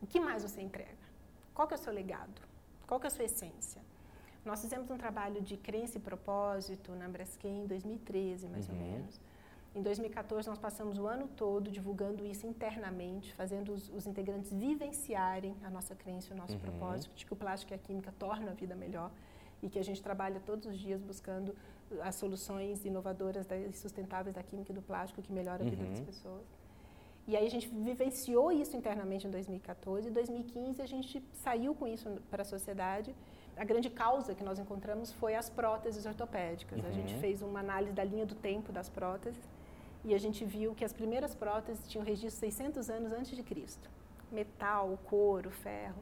O 0.02 0.08
que 0.08 0.20
mais 0.20 0.44
você 0.44 0.62
entrega? 0.62 1.08
Qual 1.54 1.68
que 1.68 1.74
é 1.74 1.78
o 1.78 1.80
seu 1.80 1.94
legado? 1.94 2.42
Qual 2.86 3.00
que 3.00 3.08
é 3.08 3.10
a 3.10 3.12
sua 3.12 3.26
essência? 3.26 3.82
Nós 4.48 4.62
fizemos 4.62 4.90
um 4.90 4.98
trabalho 4.98 5.42
de 5.42 5.58
crença 5.58 5.98
e 5.98 6.02
propósito 6.02 6.94
na 6.94 7.10
Braskem 7.10 7.64
em 7.64 7.68
2013, 7.68 8.48
mais 8.48 8.70
uhum. 8.70 8.76
ou 8.76 8.82
menos. 8.82 9.20
Em 9.76 9.82
2014, 9.82 10.48
nós 10.48 10.58
passamos 10.58 10.98
o 10.98 11.06
ano 11.06 11.28
todo 11.36 11.70
divulgando 11.70 12.26
isso 12.26 12.48
internamente, 12.48 13.34
fazendo 13.34 13.74
os, 13.74 13.90
os 13.90 14.08
integrantes 14.08 14.52
vivenciarem 14.52 15.54
a 15.64 15.70
nossa 15.70 15.94
crença 15.94 16.30
e 16.32 16.34
o 16.34 16.38
nosso 16.38 16.54
uhum. 16.54 16.60
propósito, 16.60 17.14
de 17.14 17.26
que 17.26 17.34
o 17.34 17.36
plástico 17.36 17.74
e 17.74 17.76
a 17.76 17.78
química 17.78 18.12
tornam 18.18 18.50
a 18.50 18.54
vida 18.54 18.74
melhor 18.74 19.12
e 19.62 19.70
que 19.70 19.78
a 19.78 19.84
gente 19.84 20.02
trabalha 20.02 20.40
todos 20.46 20.66
os 20.66 20.80
dias 20.80 21.02
buscando 21.02 21.54
as 22.02 22.16
soluções 22.16 22.86
inovadoras 22.86 23.46
e 23.52 23.72
sustentáveis 23.74 24.34
da 24.34 24.44
química 24.44 24.72
e 24.72 24.76
do 24.76 24.82
plástico 24.82 25.22
que 25.22 25.32
melhoram 25.32 25.66
a 25.66 25.70
vida 25.70 25.84
uhum. 25.84 25.90
das 25.90 26.00
pessoas. 26.00 26.46
E 27.28 27.36
aí 27.36 27.46
a 27.46 27.50
gente 27.50 27.68
vivenciou 27.68 28.52
isso 28.52 28.78
internamente 28.78 29.28
em 29.28 29.30
2014. 29.30 30.08
Em 30.08 30.14
2015 30.14 30.82
a 30.82 30.86
gente 30.86 31.22
saiu 31.34 31.76
com 31.76 31.86
isso 31.86 32.10
para 32.32 32.44
a 32.44 32.46
sociedade. 32.46 33.14
A 33.57 33.63
grande 33.63 33.89
causa 33.89 34.36
que 34.36 34.44
nós 34.44 34.59
encontramos 34.59 35.12
foi 35.12 35.36
as 35.36 35.50
próteses 35.50 36.06
ortopédicas. 36.06 36.80
Uhum. 36.80 36.88
A 36.88 36.92
gente 36.92 37.13
uhum. 37.13 37.19
fez 37.19 37.42
uma 37.42 37.59
análise 37.59 37.92
da 37.94 38.04
linha 38.04 38.25
do 38.25 38.36
tempo 38.36 38.71
das 38.71 38.89
próteses 38.89 39.42
e 40.04 40.13
a 40.13 40.18
gente 40.18 40.45
viu 40.45 40.75
que 40.75 40.86
as 40.86 40.94
primeiras 40.94 41.36
próteses 41.36 41.88
tinham 41.88 42.06
registro 42.06 42.39
600 42.39 42.89
anos 42.89 43.12
antes 43.12 43.36
de 43.36 43.44
Cristo. 43.44 43.89
Metal, 44.31 44.98
couro, 45.06 45.49
ferro. 45.49 46.02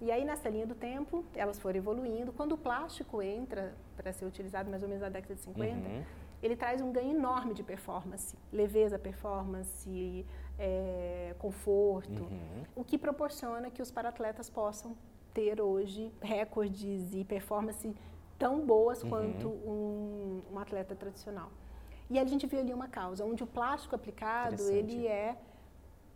E 0.00 0.10
aí 0.10 0.24
nessa 0.24 0.48
linha 0.48 0.66
do 0.66 0.74
tempo, 0.74 1.24
elas 1.34 1.58
foram 1.58 1.78
evoluindo. 1.78 2.32
Quando 2.32 2.52
o 2.52 2.58
plástico 2.58 3.22
entra 3.22 3.74
para 3.96 4.12
ser 4.12 4.26
utilizado 4.26 4.68
mais 4.68 4.82
ou 4.82 4.88
menos 4.88 5.02
na 5.02 5.08
década 5.08 5.34
de 5.34 5.40
50, 5.40 5.88
uhum. 5.88 6.04
ele 6.42 6.56
traz 6.56 6.80
um 6.80 6.92
ganho 6.92 7.16
enorme 7.16 7.54
de 7.54 7.62
performance, 7.62 8.36
leveza, 8.52 8.98
performance, 8.98 10.26
é, 10.58 11.34
conforto, 11.38 12.24
uhum. 12.24 12.64
o 12.74 12.84
que 12.84 12.98
proporciona 12.98 13.70
que 13.70 13.80
os 13.80 13.90
paratletas 13.90 14.50
possam 14.50 14.96
ter 15.36 15.60
hoje 15.60 16.10
recordes 16.22 17.12
e 17.12 17.22
performance 17.22 17.94
tão 18.38 18.64
boas 18.64 19.02
uhum. 19.02 19.10
quanto 19.10 19.48
um, 19.48 20.42
um, 20.50 20.58
atleta 20.58 20.94
tradicional. 20.94 21.50
E 22.08 22.18
a 22.18 22.24
gente 22.24 22.46
viu 22.46 22.60
ali 22.60 22.72
uma 22.72 22.88
causa, 22.88 23.22
onde 23.22 23.42
o 23.42 23.46
plástico 23.46 23.94
aplicado, 23.94 24.62
ele 24.70 25.06
é, 25.06 25.36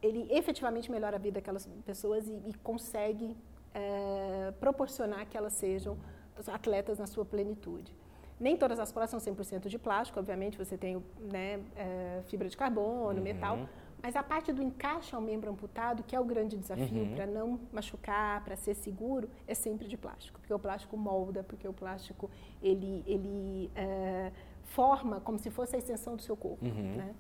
ele 0.03 0.27
efetivamente 0.31 0.91
melhora 0.91 1.17
a 1.17 1.19
vida 1.21 1.35
daquelas 1.39 1.67
pessoas 1.85 2.27
e, 2.29 2.37
e 2.51 2.55
consegue 2.71 3.37
é, 3.75 4.55
proporcionar 4.59 5.27
que 5.29 5.37
elas 5.37 5.53
sejam 5.53 5.99
atletas 6.47 6.99
na 6.99 7.07
sua 7.07 7.25
plenitude. 7.27 7.95
Nem 8.39 8.57
todas 8.57 8.81
as 8.81 8.91
próteses 8.91 9.23
são 9.23 9.35
100% 9.35 9.69
de 9.69 9.79
plástico, 9.79 10.19
obviamente, 10.19 10.57
você 10.57 10.79
tem 10.79 11.05
né, 11.31 11.61
é, 11.77 12.23
fibra 12.29 12.49
de 12.49 12.57
carbono, 12.57 13.19
uhum. 13.19 13.23
metal, 13.23 13.69
mas 14.03 14.17
a 14.17 14.23
parte 14.23 14.53
do 14.53 14.63
encaixe 14.63 15.15
ao 15.15 15.21
membro 15.21 15.51
amputado, 15.51 16.03
que 16.03 16.17
é 16.17 16.21
o 16.21 16.25
grande 16.25 16.57
desafio 16.57 17.03
uhum. 17.03 17.15
para 17.15 17.27
não 17.27 17.61
machucar, 17.73 18.43
para 18.43 18.57
ser 18.57 18.75
seguro, 18.75 19.29
é 19.47 19.55
sempre 19.55 19.87
de 19.87 19.97
plástico, 19.97 20.41
porque 20.41 20.53
o 20.53 20.59
plástico 20.59 20.97
molda, 20.97 21.43
porque 21.43 21.69
o 21.69 21.73
plástico 21.73 22.31
ele, 22.63 23.05
ele 23.07 23.71
é, 23.75 24.33
forma 24.65 25.21
como 25.21 25.39
se 25.39 25.51
fosse 25.51 25.77
a 25.77 25.79
extensão 25.79 26.17
do 26.17 26.23
seu 26.23 26.37
corpo. 26.37 26.65
Uhum. 26.65 26.97
Né? 26.97 27.15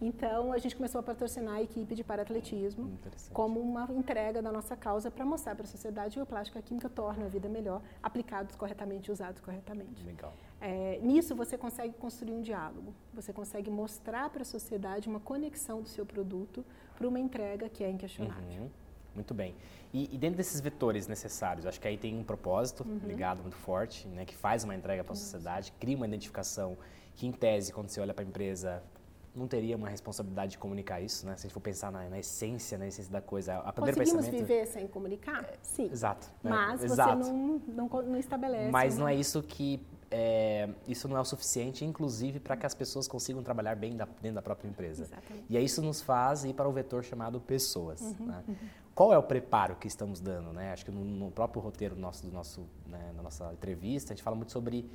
Então, 0.00 0.52
a 0.52 0.58
gente 0.58 0.76
começou 0.76 1.00
a 1.00 1.02
patrocinar 1.02 1.56
a 1.56 1.62
equipe 1.62 1.94
de 1.94 2.04
paratletismo 2.04 2.98
como 3.32 3.58
uma 3.60 3.88
entrega 3.90 4.40
da 4.40 4.52
nossa 4.52 4.76
causa 4.76 5.10
para 5.10 5.24
mostrar 5.24 5.56
para 5.56 5.64
a 5.64 5.68
sociedade 5.68 6.14
que 6.14 6.20
o 6.20 6.26
plástico 6.26 6.56
e 6.56 6.60
a 6.60 6.62
química 6.62 6.88
tornam 6.88 7.26
a 7.26 7.28
vida 7.28 7.48
melhor, 7.48 7.82
aplicados 8.00 8.54
corretamente, 8.54 9.10
usados 9.10 9.40
corretamente. 9.40 10.04
Legal. 10.04 10.32
É, 10.60 10.98
nisso, 11.02 11.34
você 11.34 11.56
consegue 11.56 11.94
construir 11.94 12.32
um 12.32 12.40
diálogo. 12.40 12.92
Você 13.14 13.32
consegue 13.32 13.70
mostrar 13.70 14.28
para 14.30 14.42
a 14.42 14.44
sociedade 14.44 15.08
uma 15.08 15.20
conexão 15.20 15.80
do 15.80 15.88
seu 15.88 16.04
produto 16.04 16.64
para 16.96 17.06
uma 17.06 17.20
entrega 17.20 17.68
que 17.68 17.84
é 17.84 17.90
inquestionável. 17.90 18.62
Uhum. 18.62 18.70
Muito 19.14 19.34
bem. 19.34 19.54
E, 19.92 20.14
e, 20.14 20.18
dentro 20.18 20.36
desses 20.36 20.60
vetores 20.60 21.06
necessários, 21.06 21.64
acho 21.66 21.80
que 21.80 21.88
aí 21.88 21.96
tem 21.96 22.16
um 22.16 22.22
propósito 22.22 22.84
uhum. 22.86 23.00
ligado 23.06 23.40
muito 23.40 23.56
forte, 23.56 24.06
né, 24.08 24.24
que 24.24 24.34
faz 24.34 24.64
uma 24.64 24.74
entrega 24.74 25.02
para 25.02 25.12
a 25.12 25.16
sociedade, 25.16 25.72
cria 25.80 25.96
uma 25.96 26.06
identificação 26.06 26.76
que, 27.16 27.26
em 27.26 27.32
tese, 27.32 27.72
quando 27.72 27.88
você 27.88 28.00
olha 28.00 28.14
para 28.14 28.24
a 28.24 28.28
empresa, 28.28 28.82
não 29.34 29.48
teria 29.48 29.76
uma 29.76 29.88
responsabilidade 29.88 30.52
de 30.52 30.58
comunicar 30.58 31.00
isso, 31.00 31.26
né? 31.26 31.36
Se 31.36 31.40
a 31.40 31.48
gente 31.48 31.54
for 31.54 31.60
pensar 31.60 31.90
na, 31.90 32.08
na 32.08 32.18
essência, 32.18 32.76
na 32.76 32.86
essência 32.86 33.12
da 33.12 33.20
coisa, 33.20 33.58
a 33.58 33.72
Conseguimos 33.72 34.10
pensamento... 34.10 34.30
viver 34.30 34.66
sem 34.66 34.86
comunicar? 34.86 35.48
Sim. 35.62 35.88
Exato. 35.90 36.28
Né? 36.42 36.50
Mas 36.50 36.82
Exato. 36.82 37.24
você 37.24 37.32
não, 37.32 37.62
não, 37.68 37.88
não 37.88 38.16
estabelece. 38.16 38.70
Mas 38.70 38.98
não 38.98 39.08
é 39.08 39.14
isso 39.14 39.42
que 39.42 39.80
é, 40.10 40.68
isso 40.86 41.06
não 41.06 41.16
é 41.16 41.20
o 41.20 41.24
suficiente, 41.24 41.84
inclusive, 41.84 42.40
para 42.40 42.56
que 42.56 42.64
as 42.64 42.74
pessoas 42.74 43.06
consigam 43.06 43.42
trabalhar 43.42 43.76
bem 43.76 43.96
da, 43.96 44.06
dentro 44.20 44.36
da 44.36 44.42
própria 44.42 44.68
empresa. 44.68 45.04
Exatamente. 45.04 45.44
E 45.48 45.56
aí 45.56 45.64
isso 45.64 45.82
nos 45.82 46.00
faz 46.00 46.44
ir 46.44 46.54
para 46.54 46.68
o 46.68 46.72
vetor 46.72 47.04
chamado 47.04 47.38
pessoas. 47.40 48.00
Uhum, 48.00 48.26
né? 48.26 48.44
uhum. 48.48 48.56
Qual 48.94 49.12
é 49.12 49.18
o 49.18 49.22
preparo 49.22 49.76
que 49.76 49.86
estamos 49.86 50.20
dando? 50.20 50.52
Né? 50.52 50.72
Acho 50.72 50.84
que 50.84 50.90
no, 50.90 51.04
no 51.04 51.30
próprio 51.30 51.60
roteiro 51.60 51.94
nosso, 51.94 52.26
do 52.26 52.32
nosso, 52.32 52.66
né, 52.86 53.12
na 53.14 53.22
nossa 53.22 53.52
entrevista, 53.52 54.12
a 54.12 54.16
gente 54.16 54.24
fala 54.24 54.34
muito 54.34 54.50
sobre 54.50 54.90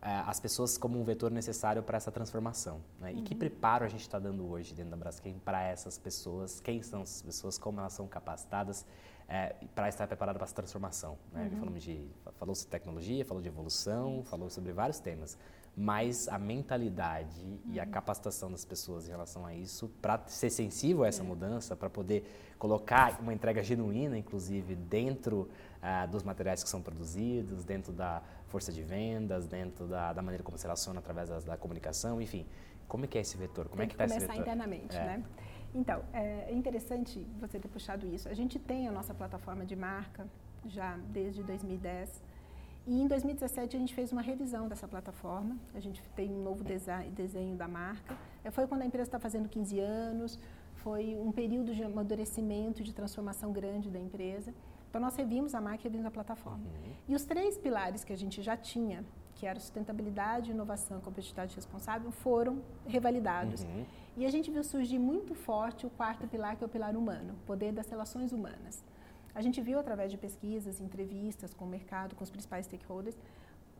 é, 0.00 0.10
as 0.26 0.40
pessoas 0.40 0.78
como 0.78 0.98
um 0.98 1.04
vetor 1.04 1.30
necessário 1.30 1.82
para 1.82 1.98
essa 1.98 2.10
transformação. 2.10 2.80
Né? 2.98 3.12
E 3.12 3.22
que 3.22 3.34
uhum. 3.34 3.38
preparo 3.38 3.84
a 3.84 3.88
gente 3.88 4.00
está 4.00 4.18
dando 4.18 4.48
hoje 4.50 4.74
dentro 4.74 4.92
da 4.92 4.96
Braskem 4.96 5.38
para 5.44 5.62
essas 5.62 5.98
pessoas? 5.98 6.58
Quem 6.58 6.82
são 6.82 7.02
essas 7.02 7.20
pessoas? 7.20 7.58
Como 7.58 7.80
elas 7.80 7.92
são 7.92 8.08
capacitadas 8.08 8.86
é, 9.28 9.54
para 9.74 9.88
estar 9.88 10.06
preparadas 10.06 10.38
para 10.38 10.44
essa 10.46 10.54
transformação? 10.54 11.18
Né? 11.32 11.48
Uhum. 11.52 11.58
Falamos 11.58 11.82
de, 11.82 12.08
falou 12.38 12.54
sobre 12.54 12.70
tecnologia, 12.70 13.24
falou 13.24 13.42
de 13.42 13.48
evolução, 13.48 14.22
falou 14.24 14.48
sobre 14.50 14.72
vários 14.72 14.98
temas. 14.98 15.38
Mas 15.76 16.26
a 16.28 16.38
mentalidade 16.38 17.40
uhum. 17.40 17.58
e 17.72 17.78
a 17.78 17.84
uhum. 17.84 17.90
capacitação 17.90 18.50
das 18.50 18.64
pessoas 18.64 19.06
em 19.06 19.10
relação 19.10 19.46
a 19.46 19.54
isso, 19.54 19.88
para 20.02 20.20
ser 20.26 20.50
sensível 20.50 21.04
a 21.04 21.08
essa 21.08 21.22
é. 21.22 21.26
mudança, 21.26 21.76
para 21.76 21.88
poder 21.88 22.24
colocar 22.58 23.20
uma 23.20 23.32
entrega 23.32 23.62
genuína, 23.62 24.18
inclusive, 24.18 24.74
dentro 24.74 25.48
ah, 25.80 26.06
dos 26.06 26.22
materiais 26.22 26.62
que 26.62 26.68
são 26.68 26.82
produzidos, 26.82 27.64
dentro 27.64 27.92
da 27.92 28.22
força 28.48 28.72
de 28.72 28.82
vendas, 28.82 29.46
dentro 29.46 29.86
da, 29.86 30.12
da 30.12 30.22
maneira 30.22 30.42
como 30.42 30.58
se 30.58 30.64
relaciona 30.64 30.98
através 30.98 31.28
da, 31.28 31.38
da, 31.40 31.56
comunicação, 31.56 32.20
enfim. 32.20 32.46
Como 32.88 33.04
é 33.04 33.08
que 33.08 33.18
é 33.18 33.20
esse 33.20 33.36
vetor? 33.36 33.68
Como 33.68 33.76
tem 33.76 33.84
é 33.84 33.88
que 33.88 33.94
está 33.94 34.06
esse 34.06 34.14
vetor? 34.14 34.28
começar 34.28 34.42
internamente, 34.42 34.96
é. 34.96 35.04
né? 35.04 35.24
Então, 35.74 36.02
é 36.12 36.52
interessante 36.52 37.26
você 37.40 37.58
ter 37.58 37.68
puxado 37.68 38.06
isso. 38.06 38.28
A 38.28 38.34
gente 38.34 38.58
tem 38.58 38.88
a 38.88 38.92
nossa 38.92 39.12
plataforma 39.12 39.64
de 39.64 39.76
marca 39.76 40.26
já 40.66 40.96
desde 41.10 41.42
2010. 41.42 42.22
E 42.86 43.02
em 43.02 43.06
2017 43.06 43.76
a 43.76 43.78
gente 43.78 43.94
fez 43.94 44.12
uma 44.12 44.22
revisão 44.22 44.66
dessa 44.66 44.88
plataforma. 44.88 45.56
A 45.74 45.80
gente 45.80 46.02
tem 46.16 46.30
um 46.30 46.42
novo 46.42 46.64
desenho 46.64 47.54
da 47.54 47.68
marca. 47.68 48.16
É, 48.42 48.50
foi 48.50 48.66
quando 48.66 48.82
a 48.82 48.86
empresa 48.86 49.08
está 49.08 49.18
fazendo 49.18 49.48
15 49.48 49.78
anos. 49.78 50.38
Foi 50.76 51.16
um 51.16 51.30
período 51.30 51.74
de 51.74 51.82
amadurecimento, 51.82 52.82
de 52.82 52.94
transformação 52.94 53.52
grande 53.52 53.90
da 53.90 53.98
empresa. 53.98 54.54
Então, 54.88 55.02
nós 55.02 55.14
revimos 55.16 55.54
a 55.54 55.60
marca 55.60 55.82
e 55.82 55.84
revimos 55.84 56.06
a 56.06 56.10
plataforma. 56.10 56.64
Uhum. 56.64 56.92
E 57.08 57.14
os 57.14 57.24
três 57.24 57.58
pilares 57.58 58.04
que 58.04 58.12
a 58.12 58.16
gente 58.16 58.40
já 58.40 58.56
tinha, 58.56 59.04
que 59.38 59.46
era 59.46 59.60
sustentabilidade, 59.60 60.50
inovação 60.50 61.00
competitividade 61.00 61.54
responsável, 61.54 62.10
foram 62.10 62.60
revalidados. 62.86 63.62
Uhum. 63.62 63.84
E 64.16 64.26
a 64.26 64.30
gente 64.30 64.50
viu 64.50 64.64
surgir 64.64 64.98
muito 64.98 65.32
forte 65.32 65.86
o 65.86 65.90
quarto 65.90 66.26
pilar, 66.26 66.56
que 66.56 66.64
é 66.64 66.66
o 66.66 66.68
pilar 66.68 66.96
humano, 66.96 67.34
o 67.34 67.46
poder 67.46 67.72
das 67.72 67.88
relações 67.88 68.32
humanas. 68.32 68.82
A 69.32 69.40
gente 69.40 69.60
viu 69.60 69.78
através 69.78 70.10
de 70.10 70.18
pesquisas, 70.18 70.80
entrevistas 70.80 71.54
com 71.54 71.64
o 71.64 71.68
mercado, 71.68 72.16
com 72.16 72.24
os 72.24 72.30
principais 72.30 72.66
stakeholders, 72.66 73.16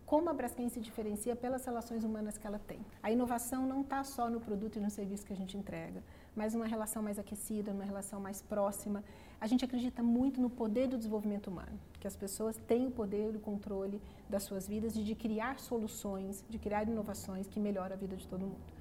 como 0.07 0.31
a 0.31 0.33
Braskem 0.33 0.69
se 0.69 0.81
diferencia 0.81 1.35
pelas 1.35 1.67
relações 1.67 2.05
humanas 2.05 2.39
que 2.39 2.47
ela 2.47 2.61
tem. 2.61 2.81
A 3.03 3.11
inovação 3.11 3.67
não 3.67 3.81
está 3.81 4.05
só 4.05 4.31
no 4.31 4.41
produto 4.41 4.77
e 4.77 4.81
no 4.81 4.91
serviço 4.91 5.27
que 5.27 5.33
a 5.33 5.37
gente 5.37 5.59
entrega, 5.59 6.05
mas 6.37 6.55
numa 6.55 6.67
relação 6.67 7.03
mais 7.03 7.19
aquecida, 7.19 7.73
numa 7.73 7.85
relação 7.85 8.21
mais 8.21 8.41
próxima. 8.41 9.03
A 9.41 9.47
gente 9.47 9.65
acredita 9.65 10.03
muito 10.03 10.41
no 10.41 10.51
poder 10.51 10.89
do 10.89 10.97
desenvolvimento 10.97 11.49
humano, 11.49 11.79
que 12.01 12.07
as 12.07 12.17
pessoas 12.17 12.57
têm 12.67 12.89
o 12.89 12.91
poder 12.91 13.35
e 13.35 13.37
o 13.37 13.41
controle 13.41 14.01
das 14.29 14.43
suas 14.43 14.67
vidas 14.67 14.97
e 14.97 15.03
de 15.05 15.15
criar 15.15 15.61
soluções, 15.61 16.45
de 16.49 16.59
criar 16.59 16.89
inovações 16.89 17.47
que 17.47 17.61
melhoram 17.61 17.95
a 17.95 17.99
vida 17.99 18.17
de 18.17 18.27
todo 18.27 18.41
mundo. 18.41 18.79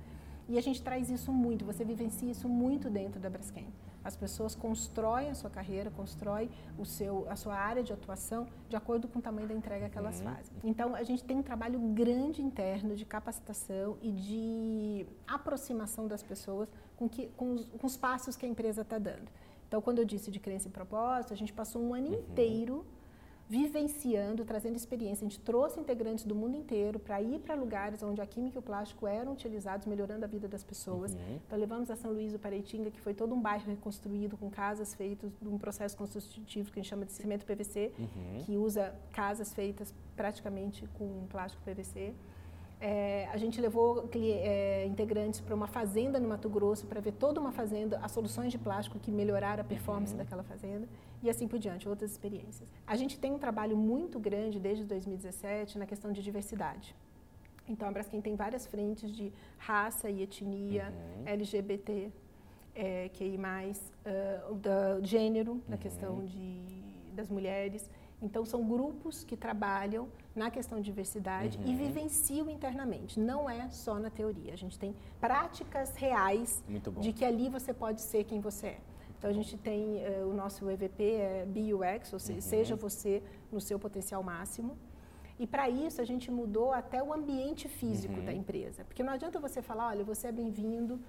E 0.50 0.58
a 0.58 0.62
gente 0.62 0.82
traz 0.82 1.10
isso 1.10 1.32
muito, 1.32 1.66
você 1.66 1.84
vivencia 1.84 2.32
isso 2.32 2.48
muito 2.48 2.90
dentro 2.90 3.20
da 3.20 3.30
Braskem. 3.30 3.68
As 4.04 4.16
pessoas 4.16 4.56
constroem 4.56 5.30
a 5.30 5.36
sua 5.36 5.50
carreira, 5.50 5.92
constroem 5.92 6.50
o 6.80 6.86
seu, 6.86 7.30
a 7.30 7.36
sua 7.36 7.56
área 7.56 7.84
de 7.84 7.92
atuação 7.92 8.48
de 8.70 8.76
acordo 8.78 9.08
com 9.08 9.20
o 9.20 9.22
tamanho 9.22 9.48
da 9.50 9.54
entrega 9.54 9.90
que 9.90 9.98
elas 9.98 10.20
uhum. 10.20 10.34
fazem. 10.34 10.56
Então, 10.64 10.96
a 10.96 11.04
gente 11.04 11.24
tem 11.26 11.36
um 11.36 11.44
trabalho 11.44 11.78
grande 11.94 12.42
interno 12.42 12.96
de 12.96 13.04
capacitação 13.04 13.98
e 14.02 14.10
de 14.10 15.06
aproximação 15.28 16.08
das 16.08 16.24
pessoas 16.24 16.70
com, 16.96 17.10
que, 17.10 17.28
com, 17.36 17.56
os, 17.56 17.66
com 17.66 17.86
os 17.86 17.98
passos 17.98 18.38
que 18.38 18.46
a 18.46 18.50
empresa 18.50 18.82
está 18.82 18.98
dando. 18.98 19.30
Então, 19.68 19.82
quando 19.82 20.00
eu 20.00 20.06
disse 20.06 20.32
de 20.32 20.40
crença 20.40 20.68
e 20.68 20.72
propósito, 20.72 21.34
a 21.34 21.38
gente 21.38 21.54
passou 21.54 21.82
um 21.82 21.94
ano 21.94 22.08
uhum. 22.08 22.14
inteiro 22.14 22.86
vivenciando, 23.50 24.44
trazendo 24.44 24.76
experiência. 24.76 25.26
A 25.26 25.30
gente 25.30 25.40
trouxe 25.40 25.80
integrantes 25.80 26.26
do 26.26 26.36
mundo 26.36 26.58
inteiro 26.58 27.00
para 27.00 27.22
ir 27.22 27.40
para 27.40 27.56
lugares 27.56 28.04
onde 28.04 28.20
a 28.20 28.26
química 28.26 28.58
e 28.58 28.60
o 28.60 28.62
plástico 28.62 29.08
eram 29.08 29.32
utilizados, 29.32 29.88
melhorando 29.88 30.26
a 30.26 30.28
vida 30.28 30.48
das 30.50 30.64
pessoas. 30.64 31.14
Uhum. 31.14 31.40
Então, 31.48 31.58
levamos 31.58 31.90
a 31.90 31.96
São 31.96 32.12
Luís 32.12 32.34
do 32.34 32.40
Pareitinga, 32.40 32.92
que 32.92 33.00
foi 33.00 33.14
todo 33.14 33.34
um 33.34 33.42
bairro 33.42 33.66
reconstruído 33.68 34.36
com 34.36 34.50
casas 34.50 34.94
feitas 34.94 35.32
num 35.42 35.58
processo 35.58 35.96
construtivo 35.96 36.72
que 36.72 36.80
a 36.80 36.84
gente 36.84 36.90
chama 36.90 37.06
de 37.06 37.14
cimento 37.14 37.46
PVC, 37.46 37.94
uhum. 37.98 38.44
que 38.46 38.58
usa 38.58 38.94
casas 39.14 39.54
feitas 39.54 39.94
praticamente 40.16 40.86
com 40.98 41.26
plástico 41.28 41.64
PVC. 41.64 42.14
É, 42.80 43.28
a 43.32 43.38
gente 43.38 43.60
levou 43.60 44.08
é, 44.14 44.86
integrantes 44.86 45.40
para 45.40 45.56
uma 45.56 45.66
fazenda 45.68 46.20
no 46.20 46.30
Mato 46.30 46.48
Grosso 46.48 46.86
para 46.86 47.02
ver 47.02 47.14
toda 47.14 47.42
uma 47.42 47.52
fazenda, 47.52 48.00
as 48.04 48.12
soluções 48.12 48.52
de 48.52 48.58
plástico 48.60 49.00
que 49.00 49.10
melhoraram 49.10 49.62
a 49.62 49.64
performance 49.64 50.12
uhum. 50.12 50.20
daquela 50.20 50.44
fazenda 50.44 50.88
e 51.24 51.30
assim 51.30 51.48
por 51.48 51.58
diante, 51.58 51.90
outras 51.90 52.12
experiências. 52.12 52.70
A 52.86 52.96
gente 52.96 53.18
tem 53.20 53.32
um 53.32 53.40
trabalho 53.40 53.76
muito 53.76 54.20
grande 54.20 54.60
desde 54.60 54.84
2017 54.84 55.80
na 55.80 55.88
questão 55.88 56.12
de 56.12 56.22
diversidade. 56.22 56.96
Então, 57.68 57.88
a 57.88 57.92
Braskem 57.92 58.22
tem 58.22 58.36
várias 58.36 58.66
frentes 58.66 59.12
de 59.12 59.34
raça 59.58 60.10
e 60.10 60.22
etnia, 60.22 60.94
uhum. 60.94 61.24
LGBT, 61.26 62.12
é, 62.74 63.10
QI+, 63.10 63.38
uh, 63.38 64.56
da 64.56 65.02
gênero, 65.02 65.54
uhum. 65.54 65.62
na 65.68 65.78
questão 65.78 66.24
de, 66.26 66.62
das 67.14 67.28
mulheres. 67.28 67.90
Então, 68.22 68.44
são 68.46 68.68
grupos 68.68 69.24
que 69.24 69.38
trabalham 69.38 70.08
na 70.36 70.50
questão 70.50 70.80
de 70.80 70.86
diversidade 70.86 71.58
uhum. 71.60 71.68
e 71.68 71.76
vivenciam 71.76 72.50
internamente. 72.50 73.20
Não 73.20 73.50
é 73.50 73.70
só 73.70 74.00
na 74.00 74.10
teoria. 74.10 74.54
A 74.54 74.58
gente 74.58 74.78
tem 74.78 74.96
práticas 75.20 75.96
reais 75.96 76.64
de 77.00 77.14
que 77.14 77.24
ali 77.24 77.48
você 77.48 77.74
pode 77.74 78.02
ser 78.02 78.24
quem 78.24 78.40
você 78.40 78.68
é. 78.68 78.80
Então, 79.18 79.30
a 79.30 79.34
gente 79.34 79.58
tem 79.58 79.98
uh, 79.98 80.30
o 80.30 80.34
nosso 80.34 80.70
EVP, 80.70 81.04
é 81.04 81.46
BUX, 81.46 82.14
ou 82.14 82.20
seja, 82.20 82.34
uhum. 82.34 82.42
seja 82.42 82.76
você 82.76 83.24
no 83.52 83.62
seu 83.62 83.78
potencial 83.80 84.24
máximo. 84.24 84.76
E 85.40 85.46
para 85.46 85.70
isso, 85.70 86.02
a 86.02 86.06
gente 86.06 86.32
mudou 86.32 86.72
até 86.74 87.02
o 87.02 87.14
ambiente 87.14 87.68
físico 87.68 88.16
uhum. 88.16 88.26
da 88.26 88.34
empresa. 88.34 88.84
Porque 88.84 89.04
não 89.04 89.14
adianta 89.14 89.40
você 89.40 89.62
falar, 89.62 89.90
olha, 89.90 90.04
você 90.04 90.28
é 90.28 90.32
bem-vindo 90.32 91.00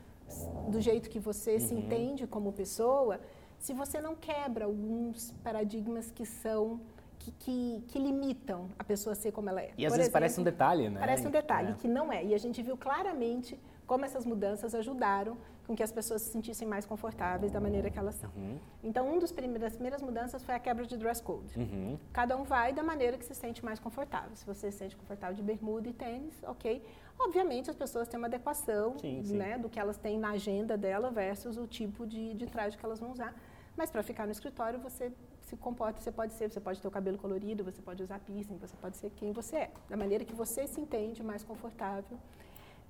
do 0.69 0.79
jeito 0.79 1.09
que 1.09 1.19
você 1.19 1.59
se 1.59 1.73
uhum. 1.73 1.81
entende 1.81 2.27
como 2.27 2.53
pessoa, 2.53 3.19
se 3.59 3.73
você 3.73 4.01
não 4.01 4.15
quebra 4.15 4.67
alguns 4.67 5.33
paradigmas 5.43 6.11
que 6.11 6.25
são 6.25 6.81
que, 7.19 7.33
que, 7.33 7.85
que, 7.89 7.99
limitam 7.99 8.69
a 8.79 8.85
pessoa 8.85 9.13
a 9.13 9.17
ser 9.17 9.33
como 9.33 9.49
ela 9.49 9.61
é. 9.61 9.73
E 9.77 9.85
às 9.85 9.93
Por 9.93 9.97
vezes 9.97 9.99
exemplo, 9.99 10.13
parece 10.13 10.41
um 10.41 10.45
detalhe, 10.45 10.89
né? 10.89 11.01
Parece 11.01 11.27
um 11.27 11.31
detalhe, 11.31 11.73
é. 11.73 11.75
que 11.75 11.89
não 11.89 12.13
é. 12.13 12.25
E 12.25 12.35
a 12.35 12.39
gente 12.39 12.63
viu 12.63 12.77
claramente 12.77 13.59
como 13.87 14.05
essas 14.05 14.25
mudanças 14.25 14.75
ajudaram 14.75 15.37
com 15.67 15.77
que 15.77 15.83
as 15.83 15.93
pessoas 15.93 16.23
se 16.23 16.31
sentissem 16.31 16.67
mais 16.67 16.87
confortáveis 16.87 17.53
da 17.53 17.61
maneira 17.61 17.91
que 17.91 17.99
elas 17.99 18.15
são. 18.15 18.31
Uhum. 18.35 18.59
Então, 18.83 19.07
uma 19.07 19.21
das 19.21 19.31
primeiras 19.31 20.01
mudanças 20.01 20.43
foi 20.43 20.55
a 20.55 20.59
quebra 20.59 20.87
de 20.87 20.97
dress 20.97 21.23
code. 21.23 21.59
Uhum. 21.59 21.99
Cada 22.11 22.39
um 22.39 22.45
vai 22.45 22.73
da 22.73 22.83
maneira 22.83 23.19
que 23.19 23.25
se 23.25 23.35
sente 23.35 23.63
mais 23.63 23.79
confortável. 23.79 24.35
Se 24.35 24.47
você 24.47 24.71
se 24.71 24.79
sente 24.79 24.97
confortável 24.97 25.37
de 25.37 25.43
bermuda 25.43 25.87
e 25.87 25.93
tênis, 25.93 26.35
ok. 26.43 26.83
Obviamente, 27.19 27.69
as 27.69 27.77
pessoas 27.77 28.09
têm 28.09 28.17
uma 28.17 28.29
adequação 28.29 28.99
sim, 28.99 29.23
sim. 29.23 29.37
Né, 29.37 29.59
do 29.59 29.69
que 29.69 29.79
elas 29.79 29.99
têm 29.99 30.19
na 30.19 30.31
agenda 30.31 30.75
dela 30.75 31.11
versus 31.11 31.59
o 31.59 31.67
tipo 31.67 32.07
de, 32.07 32.33
de 32.33 32.47
traje 32.47 32.79
que 32.79 32.85
elas 32.85 32.99
vão 32.99 33.13
usar. 33.13 33.35
Mas 33.77 33.91
para 33.91 34.03
ficar 34.03 34.25
no 34.25 34.33
escritório, 34.33 34.79
você 34.81 35.13
se 35.49 35.57
comporta, 35.57 36.01
você 36.01 36.13
pode 36.13 36.33
ser, 36.35 36.51
você 36.51 36.61
pode 36.61 36.81
ter 36.81 36.89
o 36.89 36.91
cabelo 36.91 37.19
colorido, 37.25 37.65
você 37.65 37.81
pode 37.81 38.03
usar 38.03 38.19
piercing, 38.21 38.59
você 38.59 38.77
pode 38.77 38.97
ser 38.97 39.11
quem 39.11 39.33
você 39.33 39.57
é, 39.57 39.71
da 39.89 39.97
maneira 39.97 40.25
que 40.25 40.35
você 40.35 40.67
se 40.67 40.81
entende 40.81 41.23
mais 41.23 41.43
confortável 41.43 42.19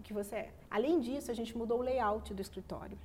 que 0.03 0.13
você 0.13 0.37
é. 0.37 0.51
Além 0.71 1.01
disso, 1.01 1.31
a 1.31 1.35
gente 1.35 1.57
mudou 1.57 1.79
o 1.79 1.83
layout 1.83 2.33
do 2.33 2.41
escritório. 2.41 2.99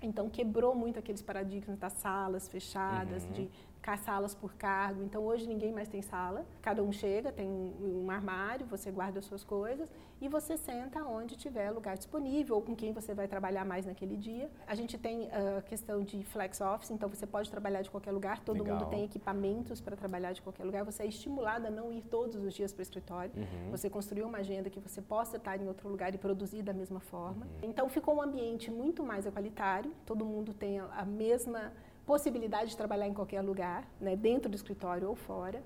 Então, 0.00 0.28
quebrou 0.28 0.74
muito 0.74 0.98
aqueles 0.98 1.22
paradigmas 1.22 1.78
das 1.78 1.92
salas 1.94 2.48
fechadas, 2.48 3.24
uhum. 3.24 3.32
de 3.32 3.50
salas 3.98 4.34
por 4.34 4.54
cargo. 4.54 5.02
Então, 5.02 5.24
hoje 5.24 5.46
ninguém 5.46 5.72
mais 5.72 5.88
tem 5.88 6.00
sala. 6.00 6.46
Cada 6.62 6.82
um 6.82 6.92
chega, 6.92 7.32
tem 7.32 7.48
um, 7.48 8.08
armário, 8.10 8.64
você 8.66 8.90
guarda 8.90 9.18
as 9.18 9.24
suas 9.24 9.42
coisas 9.42 9.88
e 10.20 10.28
você 10.28 10.56
senta 10.56 11.02
onde 11.04 11.36
tiver 11.36 11.70
lugar 11.70 11.96
disponível 11.96 12.54
ou 12.56 12.62
com 12.62 12.76
quem 12.76 12.92
você 12.92 13.12
vai 13.12 13.26
trabalhar 13.26 13.64
mais 13.64 13.84
naquele 13.84 14.16
dia. 14.16 14.48
A 14.66 14.74
gente 14.74 14.96
tem 14.96 15.28
a 15.32 15.58
uh, 15.58 15.62
questão 15.62 16.04
de 16.04 16.22
flex 16.22 16.60
office, 16.60 16.90
então 16.90 17.08
você 17.08 17.26
pode 17.26 17.50
trabalhar 17.50 17.82
de 17.82 17.90
qualquer 17.90 18.12
lugar. 18.12 18.38
Todo 18.40 18.62
Legal. 18.62 18.78
mundo 18.78 18.88
tem 18.88 19.04
equipamentos 19.04 19.80
para 19.80 19.96
trabalhar 19.96 20.32
de 20.32 20.40
qualquer 20.40 20.64
lugar. 20.64 20.84
Você 20.84 21.02
é 21.02 21.06
estimulado 21.06 21.66
a 21.66 21.70
não 21.70 21.92
ir 21.92 22.02
todos 22.02 22.36
os 22.36 22.54
dias 22.54 22.72
para 22.72 22.80
o 22.80 22.82
escritório. 22.82 23.32
Uhum. 23.36 23.70
Você 23.72 23.90
construiu 23.90 24.26
uma 24.26 24.38
agenda 24.38 24.70
que 24.70 24.78
você 24.78 25.02
possa 25.02 25.38
estar 25.38 25.60
em 25.60 25.66
outro 25.66 25.88
lugar 25.88 26.14
e 26.14 26.18
produzir 26.18 26.62
da 26.62 26.72
mesma 26.72 27.00
forma. 27.00 27.46
Uhum. 27.46 27.70
Então, 27.70 27.88
ficou 27.88 28.14
um 28.16 28.22
ambiente 28.22 28.70
muito 28.70 29.02
mais 29.02 29.26
equalitário. 29.26 29.92
Todo 30.06 30.24
mundo 30.24 30.54
tem 30.54 30.78
a 30.78 31.04
mesma 31.04 31.72
possibilidade 32.06 32.70
de 32.70 32.76
trabalhar 32.76 33.06
em 33.06 33.14
qualquer 33.14 33.40
lugar, 33.42 33.84
né, 34.00 34.16
dentro 34.16 34.50
do 34.50 34.54
escritório 34.54 35.08
ou 35.08 35.14
fora. 35.14 35.62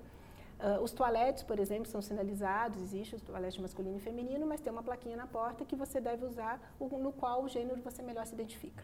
Uh, 0.59 0.81
os 0.81 0.91
toaletes, 0.91 1.43
por 1.43 1.59
exemplo, 1.59 1.85
são 1.85 2.01
sinalizados, 2.01 2.81
existe 2.81 3.15
o 3.15 3.19
toalete 3.19 3.61
masculino 3.61 3.97
e 3.97 3.99
feminino, 3.99 4.45
mas 4.45 4.59
tem 4.59 4.73
uma 4.73 4.81
plaquinha 4.81 5.15
na 5.15 5.27
porta 5.27 5.63
que 5.63 5.75
você 5.75 6.01
deve 6.01 6.25
usar, 6.25 6.59
no 6.79 7.11
qual 7.11 7.43
o 7.43 7.47
gênero 7.47 7.79
você 7.81 8.01
melhor 8.01 8.25
se 8.25 8.33
identifica. 8.33 8.83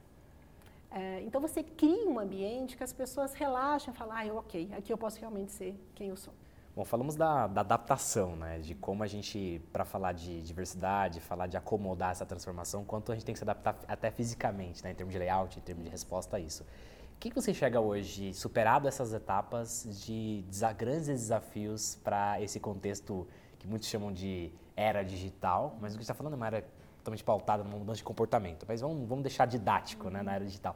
Uh, 0.91 1.25
então 1.25 1.41
você 1.41 1.63
cria 1.63 2.07
um 2.07 2.19
ambiente 2.19 2.77
que 2.77 2.83
as 2.83 2.93
pessoas 2.93 3.33
relaxam 3.33 3.91
falam, 3.93 4.15
ah, 4.15 4.39
ok, 4.39 4.71
aqui 4.77 4.93
eu 4.93 4.97
posso 4.97 5.19
realmente 5.19 5.51
ser 5.51 5.75
quem 5.95 6.09
eu 6.09 6.15
sou. 6.15 6.33
Bom, 6.75 6.83
falamos 6.83 7.15
da, 7.15 7.45
da 7.45 7.61
adaptação, 7.61 8.35
né? 8.35 8.57
De 8.57 8.73
como 8.73 9.03
a 9.03 9.07
gente, 9.07 9.61
para 9.71 9.85
falar 9.85 10.11
de 10.11 10.41
diversidade, 10.41 11.19
falar 11.19 11.45
de 11.45 11.55
acomodar 11.55 12.11
essa 12.11 12.25
transformação, 12.25 12.83
quanto 12.83 13.11
a 13.11 13.15
gente 13.15 13.23
tem 13.23 13.33
que 13.33 13.37
se 13.37 13.43
adaptar 13.43 13.77
até 13.87 14.09
fisicamente, 14.09 14.83
né? 14.83 14.91
Em 14.91 14.95
termos 14.95 15.13
de 15.13 15.19
layout, 15.19 15.59
em 15.59 15.61
termos 15.61 15.83
de 15.83 15.89
resposta 15.91 16.37
a 16.37 16.39
isso. 16.39 16.65
Que, 17.23 17.29
que 17.29 17.41
você 17.41 17.53
chega 17.53 17.79
hoje, 17.79 18.33
superado 18.33 18.85
essas 18.85 19.13
etapas, 19.13 19.87
de 20.05 20.43
grandes 20.75 21.07
desafios 21.07 21.95
para 22.03 22.41
esse 22.41 22.59
contexto 22.59 23.25
que 23.57 23.65
muitos 23.65 23.87
chamam 23.87 24.11
de 24.11 24.51
era 24.75 25.03
digital, 25.03 25.77
mas 25.79 25.93
o 25.93 25.95
que 25.97 26.01
gente 26.01 26.01
está 26.01 26.13
falando 26.13 26.33
é 26.33 26.35
uma 26.35 26.47
era 26.47 26.65
totalmente 26.97 27.23
pautada 27.23 27.63
numa 27.63 27.77
mudança 27.77 27.99
de 27.99 28.03
comportamento. 28.03 28.65
Mas 28.67 28.81
vamos, 28.81 29.07
vamos 29.07 29.23
deixar 29.23 29.45
didático 29.45 30.09
né, 30.09 30.21
na 30.21 30.35
era 30.35 30.43
digital. 30.43 30.75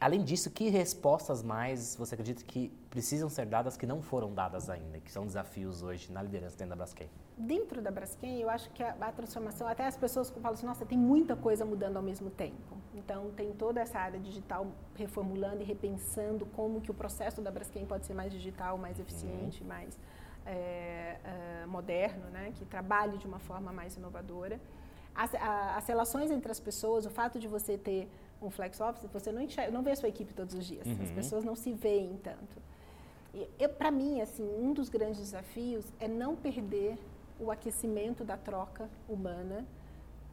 Além 0.00 0.24
disso, 0.24 0.50
que 0.50 0.70
respostas 0.70 1.42
mais 1.42 1.94
você 1.94 2.14
acredita 2.14 2.42
que 2.42 2.70
precisam 2.88 3.28
ser 3.28 3.44
dadas 3.44 3.76
que 3.76 3.86
não 3.86 4.00
foram 4.00 4.32
dadas 4.32 4.70
ainda, 4.70 4.98
que 4.98 5.12
são 5.12 5.26
desafios 5.26 5.82
hoje 5.82 6.10
na 6.10 6.22
liderança 6.22 6.56
dentro 6.56 6.70
da 6.70 6.76
Braskem? 6.76 7.10
Dentro 7.36 7.82
da 7.82 7.90
Braskem, 7.90 8.40
eu 8.40 8.48
acho 8.48 8.70
que 8.70 8.82
a, 8.82 8.96
a 8.98 9.12
transformação, 9.12 9.68
até 9.68 9.86
as 9.86 9.98
pessoas 9.98 10.30
falam 10.30 10.52
assim, 10.54 10.64
nossa, 10.64 10.86
tem 10.86 10.96
muita 10.96 11.36
coisa 11.36 11.66
mudando 11.66 11.98
ao 11.98 12.02
mesmo 12.02 12.30
tempo. 12.30 12.79
Então, 12.94 13.30
tem 13.30 13.52
toda 13.52 13.80
essa 13.80 13.98
área 13.98 14.18
digital 14.18 14.66
reformulando 14.96 15.62
e 15.62 15.64
repensando 15.64 16.44
como 16.46 16.80
que 16.80 16.90
o 16.90 16.94
processo 16.94 17.40
da 17.40 17.50
Braskem 17.50 17.86
pode 17.86 18.04
ser 18.04 18.14
mais 18.14 18.32
digital, 18.32 18.76
mais 18.76 18.96
uhum. 18.96 19.04
eficiente, 19.04 19.62
uhum. 19.62 19.68
mais 19.68 19.98
é, 20.44 21.16
é, 21.22 21.66
moderno, 21.66 22.28
né? 22.30 22.52
que 22.56 22.64
trabalhe 22.64 23.16
de 23.18 23.26
uma 23.26 23.38
forma 23.38 23.72
mais 23.72 23.96
inovadora. 23.96 24.60
As, 25.14 25.34
a, 25.34 25.76
as 25.76 25.86
relações 25.86 26.30
entre 26.30 26.50
as 26.50 26.58
pessoas, 26.58 27.06
o 27.06 27.10
fato 27.10 27.38
de 27.38 27.46
você 27.46 27.78
ter 27.78 28.08
um 28.42 28.50
flex 28.50 28.80
office, 28.80 29.08
você 29.12 29.30
não, 29.30 29.42
enxerga, 29.42 29.70
não 29.70 29.82
vê 29.82 29.92
a 29.92 29.96
sua 29.96 30.08
equipe 30.08 30.32
todos 30.34 30.54
os 30.54 30.66
dias. 30.66 30.86
Uhum. 30.86 31.02
As 31.02 31.10
pessoas 31.10 31.44
não 31.44 31.54
se 31.54 31.72
veem 31.72 32.16
tanto. 32.22 32.60
Para 33.78 33.92
mim, 33.92 34.20
assim, 34.20 34.42
um 34.58 34.72
dos 34.72 34.88
grandes 34.88 35.20
desafios 35.20 35.84
é 36.00 36.08
não 36.08 36.34
perder 36.34 36.98
o 37.38 37.50
aquecimento 37.50 38.24
da 38.24 38.36
troca 38.36 38.90
humana 39.08 39.64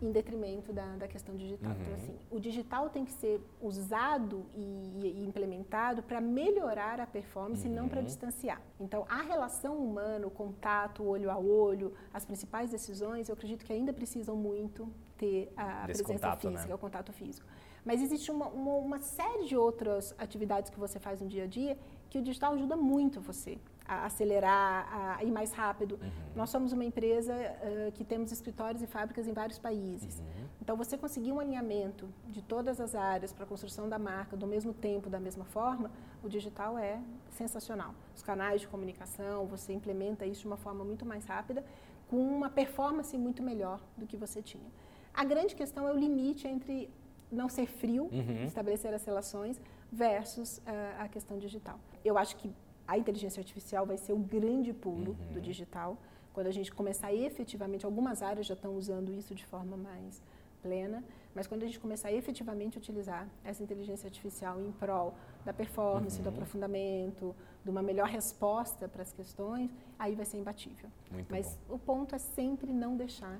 em 0.02 0.12
detrimento 0.12 0.72
da, 0.72 0.96
da 0.96 1.08
questão 1.08 1.36
digital. 1.36 1.72
Então, 1.72 1.86
uhum. 1.86 1.94
Então, 1.94 1.96
assim, 1.96 2.20
o 2.30 2.40
digital 2.40 2.90
tem 2.90 3.04
que 3.04 3.12
ser 3.12 3.42
usado 3.62 4.46
e, 4.56 4.62
e 5.04 5.26
implementado 5.26 6.04
para 6.04 6.22
melhorar 6.22 7.00
a 7.00 7.08
performance 7.08 7.66
uhum. 7.66 7.74
e 7.74 7.76
não 7.76 7.90
para 7.90 8.02
distanciar. 8.02 8.62
Então, 8.80 9.06
a 9.10 9.22
relação 9.22 9.78
humana, 9.78 10.28
o 10.28 10.32
contato, 10.32 11.04
olho 11.04 11.32
a 11.32 11.38
olho, 11.38 11.94
as 12.14 12.26
principais 12.26 12.70
decisões, 12.70 13.30
eu 13.30 13.34
acredito 13.34 13.66
que 13.66 13.74
ainda 13.74 13.92
precisam 13.92 14.36
muito 14.36 14.88
ter 15.18 15.52
a 15.58 15.88
Desse 15.88 16.04
presença 16.04 16.28
contato, 16.28 16.48
física, 16.48 16.68
né? 16.68 16.76
o 16.76 16.78
contato 16.78 17.14
físico. 17.14 17.48
Mas 17.84 18.02
existe 18.02 18.30
uma, 18.30 18.48
uma, 18.48 18.74
uma, 18.76 19.00
série 19.00 19.46
de 19.46 19.56
outras 19.56 20.14
atividades 20.18 20.70
que 20.70 20.80
você 20.80 21.00
faz 21.00 21.22
no 21.22 21.28
dia 21.28 21.46
a 21.46 21.48
dia 21.48 21.78
que 22.10 22.20
o 22.20 22.22
digital 22.22 22.54
ajuda 22.54 22.76
muito 22.76 23.22
você 23.22 23.58
a 23.88 24.06
acelerar, 24.06 25.18
a 25.18 25.24
ir 25.24 25.32
mais 25.32 25.54
rápido. 25.54 25.98
Uhum. 26.02 26.10
Nós 26.36 26.50
somos 26.50 26.74
uma 26.74 26.84
empresa 26.84 27.34
uh, 27.34 27.92
que 27.94 28.04
temos 28.04 28.32
escritórios 28.32 28.82
e 28.82 28.88
fábricas 28.88 29.28
em 29.28 29.34
vários 29.34 29.58
países. 29.58 30.20
Uhum. 30.20 30.48
Então, 30.62 30.76
você 30.76 30.98
conseguir 30.98 31.32
um 31.32 31.40
alinhamento 31.40 32.08
de 32.28 32.42
todas 32.42 32.82
as 32.82 32.94
áreas 32.94 33.32
para 33.32 33.46
a 33.46 33.48
construção 33.48 33.88
da 33.88 33.98
marca 33.98 34.36
do 34.36 34.46
mesmo 34.46 34.74
tempo, 34.74 35.10
da 35.10 35.20
mesma 35.20 35.46
forma, 35.46 35.90
o 36.22 36.28
digital 36.28 36.78
é 36.78 37.00
sensacional. 37.30 37.94
Os 38.14 38.22
canais 38.22 38.62
de 38.62 38.68
comunicação, 38.68 39.46
você 39.46 39.72
implementa 39.72 40.26
isso 40.26 40.42
de 40.42 40.48
uma 40.48 40.58
forma 40.58 40.84
muito 40.84 41.06
mais 41.06 41.26
rápida, 41.26 41.64
com 42.10 42.18
uma 42.18 42.50
performance 42.50 43.18
muito 43.18 43.42
melhor 43.42 43.80
do 43.98 44.06
que 44.06 44.18
você 44.18 44.42
tinha. 44.42 44.70
A 45.14 45.24
grande 45.24 45.56
questão 45.56 45.88
é 45.88 45.94
o 45.94 45.98
limite 45.98 46.48
entre 46.48 46.90
não 47.32 47.50
ser 47.50 47.68
frio, 47.68 48.10
uhum. 48.12 48.46
estabelecer 48.46 48.94
as 48.94 49.06
relações, 49.06 49.60
versus 49.92 50.58
uh, 50.60 50.62
a 51.00 51.08
questão 51.08 51.38
digital. 51.38 51.80
Eu 52.04 52.18
acho 52.18 52.36
que 52.36 52.52
a 52.88 52.98
inteligência 52.98 53.42
artificial 53.42 53.86
vai 53.86 53.98
ser 53.98 54.14
o 54.14 54.18
grande 54.18 54.74
pulo 54.74 55.12
uhum. 55.20 55.34
do 55.34 55.42
digital. 55.42 55.98
Quando 56.34 56.48
a 56.48 56.52
gente 56.52 56.72
começar 56.72 57.14
efetivamente, 57.14 57.86
algumas 57.86 58.22
áreas 58.22 58.46
já 58.46 58.54
estão 58.54 58.76
usando 58.76 59.12
isso 59.14 59.36
de 59.36 59.46
forma 59.46 59.76
mais 59.76 60.22
plena, 60.62 61.04
mas 61.34 61.46
quando 61.48 61.64
a 61.64 61.66
gente 61.66 61.80
começar 61.80 62.12
efetivamente 62.12 62.78
a 62.78 62.80
utilizar 62.80 63.28
essa 63.44 63.62
inteligência 63.62 64.08
artificial 64.08 64.60
em 64.60 64.72
prol 64.72 65.14
da 65.46 65.54
performance, 65.54 66.18
uhum. 66.18 66.24
do 66.24 66.30
aprofundamento, 66.30 67.36
de 67.64 67.70
uma 67.70 67.82
melhor 67.82 68.08
resposta 68.08 68.88
para 68.88 69.02
as 69.02 69.12
questões, 69.12 69.70
aí 70.00 70.16
vai 70.16 70.26
ser 70.26 70.38
imbatível. 70.38 70.90
Muito 71.12 71.30
mas 71.30 71.58
bom. 71.68 71.76
o 71.76 71.80
ponto 71.80 72.16
é 72.16 72.18
sempre 72.18 72.72
não 72.72 72.96
deixar 72.96 73.40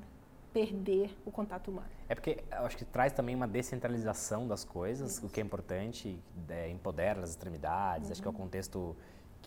perder 0.54 1.16
o 1.26 1.32
contato 1.32 1.70
humano. 1.70 1.90
É 2.10 2.16
porque 2.16 2.44
eu 2.52 2.66
acho 2.66 2.78
que 2.78 2.86
traz 2.86 3.14
também 3.14 3.36
uma 3.36 3.48
descentralização 3.48 4.48
das 4.48 4.64
coisas, 4.64 5.18
Isso. 5.18 5.26
o 5.26 5.30
que 5.30 5.40
é 5.40 5.44
importante, 5.44 6.20
é, 6.50 6.70
empodera 6.70 7.22
as 7.22 7.32
extremidades, 7.32 8.08
uhum. 8.08 8.12
acho 8.12 8.22
que 8.22 8.28
é 8.28 8.32
o 8.32 8.34
uhum. 8.34 8.40
contexto 8.40 8.96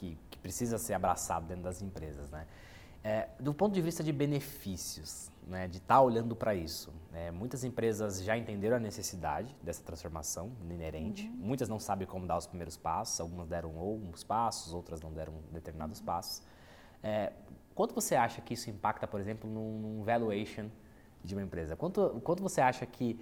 que, 0.00 0.16
que, 0.30 0.38
precisa 0.38 0.78
ser 0.78 0.94
abraçado 0.94 1.46
dentro 1.46 1.64
das 1.64 1.82
empresas. 1.82 2.30
Né? 2.30 2.46
É, 3.04 3.28
do 3.38 3.52
ponto 3.52 3.74
de 3.74 3.82
vista 3.82 4.02
de 4.02 4.12
benefícios, 4.12 5.30
né, 5.46 5.68
de 5.68 5.76
estar 5.76 5.96
tá 5.96 6.00
olhando 6.00 6.34
para 6.34 6.54
isso, 6.54 6.90
é, 7.12 7.30
muitas 7.30 7.64
empresas 7.64 8.22
já 8.22 8.36
entenderam 8.36 8.76
a 8.76 8.80
necessidade 8.80 9.54
dessa 9.62 9.82
transformação 9.82 10.52
inerente, 10.70 11.26
uhum. 11.28 11.36
muitas 11.48 11.68
não 11.68 11.78
sabem 11.78 12.06
como 12.06 12.26
dar 12.26 12.38
os 12.38 12.46
primeiros 12.46 12.78
passos, 12.78 13.20
algumas 13.20 13.46
deram 13.46 13.78
alguns 13.78 14.24
passos, 14.24 14.72
outras 14.72 15.02
não 15.02 15.12
deram 15.12 15.34
determinados 15.52 16.00
uhum. 16.00 16.06
passos. 16.06 16.42
É, 17.02 17.32
quanto 17.74 17.94
você 17.94 18.14
acha 18.14 18.40
que 18.40 18.54
isso 18.54 18.70
impacta, 18.70 19.06
por 19.06 19.20
exemplo, 19.20 19.50
num 19.50 20.02
valuation 20.02 20.70
de 21.22 21.34
uma 21.34 21.42
empresa? 21.42 21.76
Quanto, 21.76 22.20
quanto 22.24 22.42
você 22.42 22.62
acha 22.62 22.86
que 22.86 23.20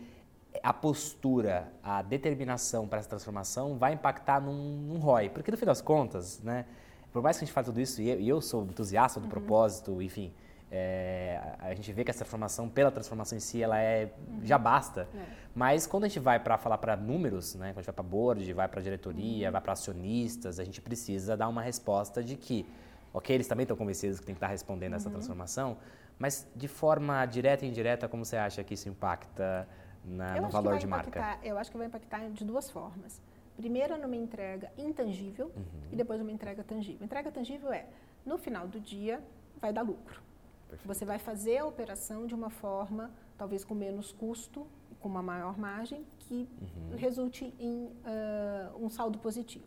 a 0.63 0.73
postura, 0.73 1.73
a 1.83 2.03
determinação 2.03 2.87
para 2.87 2.99
essa 2.99 3.09
transformação 3.09 3.77
vai 3.77 3.93
impactar 3.93 4.41
num, 4.41 4.53
num 4.53 4.99
ROI? 4.99 5.29
Porque 5.31 5.51
no 5.51 5.57
fim 5.57 5.67
das 5.67 5.81
contas, 5.81 6.41
né, 6.43 6.65
por 7.13 7.23
mais 7.23 7.39
que 7.39 7.45
a 7.45 7.47
gente 7.47 7.55
fale 7.55 7.65
tudo 7.65 7.81
isso, 7.81 8.01
e 8.01 8.09
eu, 8.09 8.21
e 8.21 8.29
eu 8.29 8.41
sou 8.41 8.65
entusiasta 8.65 9.19
do 9.21 9.25
uhum. 9.25 9.31
propósito, 9.31 10.01
enfim, 10.03 10.33
é, 10.71 11.41
a 11.59 11.75
gente 11.75 11.93
vê 11.93 12.05
que 12.05 12.11
essa 12.11 12.19
transformação, 12.19 12.69
pela 12.69 12.91
transformação 12.91 13.37
em 13.37 13.41
si, 13.41 13.63
ela 13.63 13.79
é 13.81 14.13
uhum. 14.29 14.41
já 14.45 14.59
basta. 14.59 15.09
É. 15.15 15.25
Mas 15.55 15.87
quando 15.87 16.05
a 16.05 16.09
gente 16.09 16.21
vai 16.21 16.39
para 16.39 16.59
falar 16.59 16.79
para 16.79 16.97
números, 16.97 17.55
né, 17.55 17.69
quando 17.69 17.79
a 17.79 17.81
gente 17.81 17.87
vai 17.87 17.95
para 17.95 18.05
board, 18.05 18.53
vai 18.53 18.69
para 18.69 18.83
diretoria, 18.83 19.47
uhum. 19.47 19.53
vai 19.53 19.61
para 19.61 19.73
acionistas, 19.73 20.61
a 20.61 20.65
gente 20.65 20.81
precisa 20.81 21.37
dar 21.37 21.49
uma 21.49 21.63
resposta 21.63 22.23
de 22.23 22.37
que, 22.37 22.67
ok, 23.13 23.35
eles 23.35 23.49
também 23.49 23.65
estão 23.65 23.77
convencidos 23.77 24.21
que 24.21 24.27
tem 24.27 24.35
que 24.35 24.39
estar 24.39 24.49
tá 24.49 24.53
respondendo 24.53 24.95
essa 24.95 25.09
uhum. 25.09 25.15
transformação, 25.15 25.79
mas 26.19 26.47
de 26.55 26.69
forma 26.69 27.25
direta 27.27 27.65
e 27.65 27.69
indireta, 27.69 28.09
como 28.09 28.25
você 28.25 28.37
acha 28.37 28.63
que 28.63 28.75
isso 28.75 28.89
impacta 28.89 29.67
na, 30.09 30.41
no 30.41 30.49
valor 30.49 30.79
de 30.79 30.87
marca? 30.87 31.39
Eu 31.43 31.59
acho 31.59 31.71
que 31.71 31.77
vai 31.77 31.87
impactar 31.87 32.29
de 32.31 32.45
duas 32.45 32.71
formas. 32.71 33.21
Primeiro, 33.57 33.99
numa 34.01 34.17
entrega 34.17 34.71
intangível 34.79 35.47
uhum. 35.47 35.63
e 35.91 35.97
depois 35.97 36.19
numa 36.21 36.31
entrega 36.31 36.63
tangível. 36.63 37.05
Entrega 37.05 37.31
tangível 37.31 37.73
é, 37.73 37.87
no 38.25 38.39
final 38.39 38.69
do 38.69 38.79
dia, 38.79 39.21
vai 39.61 39.73
dar 39.73 39.83
lucro. 39.83 40.23
Perfeito. 40.69 40.87
Você 40.87 41.05
vai 41.05 41.19
fazer 41.19 41.59
a 41.59 41.67
operação 41.67 42.27
de 42.27 42.35
uma 42.35 42.51
forma, 42.51 43.11
talvez 43.37 43.65
com 43.65 43.75
menos 43.75 44.13
custo, 44.13 44.67
com 45.01 45.09
uma 45.09 45.23
maior 45.23 45.59
margem, 45.59 46.05
que 46.21 46.49
uhum. 46.61 46.97
resulte 46.97 47.53
em 47.59 47.87
uh, 47.87 48.85
um 48.85 48.89
saldo 48.89 49.19
positivo. 49.19 49.67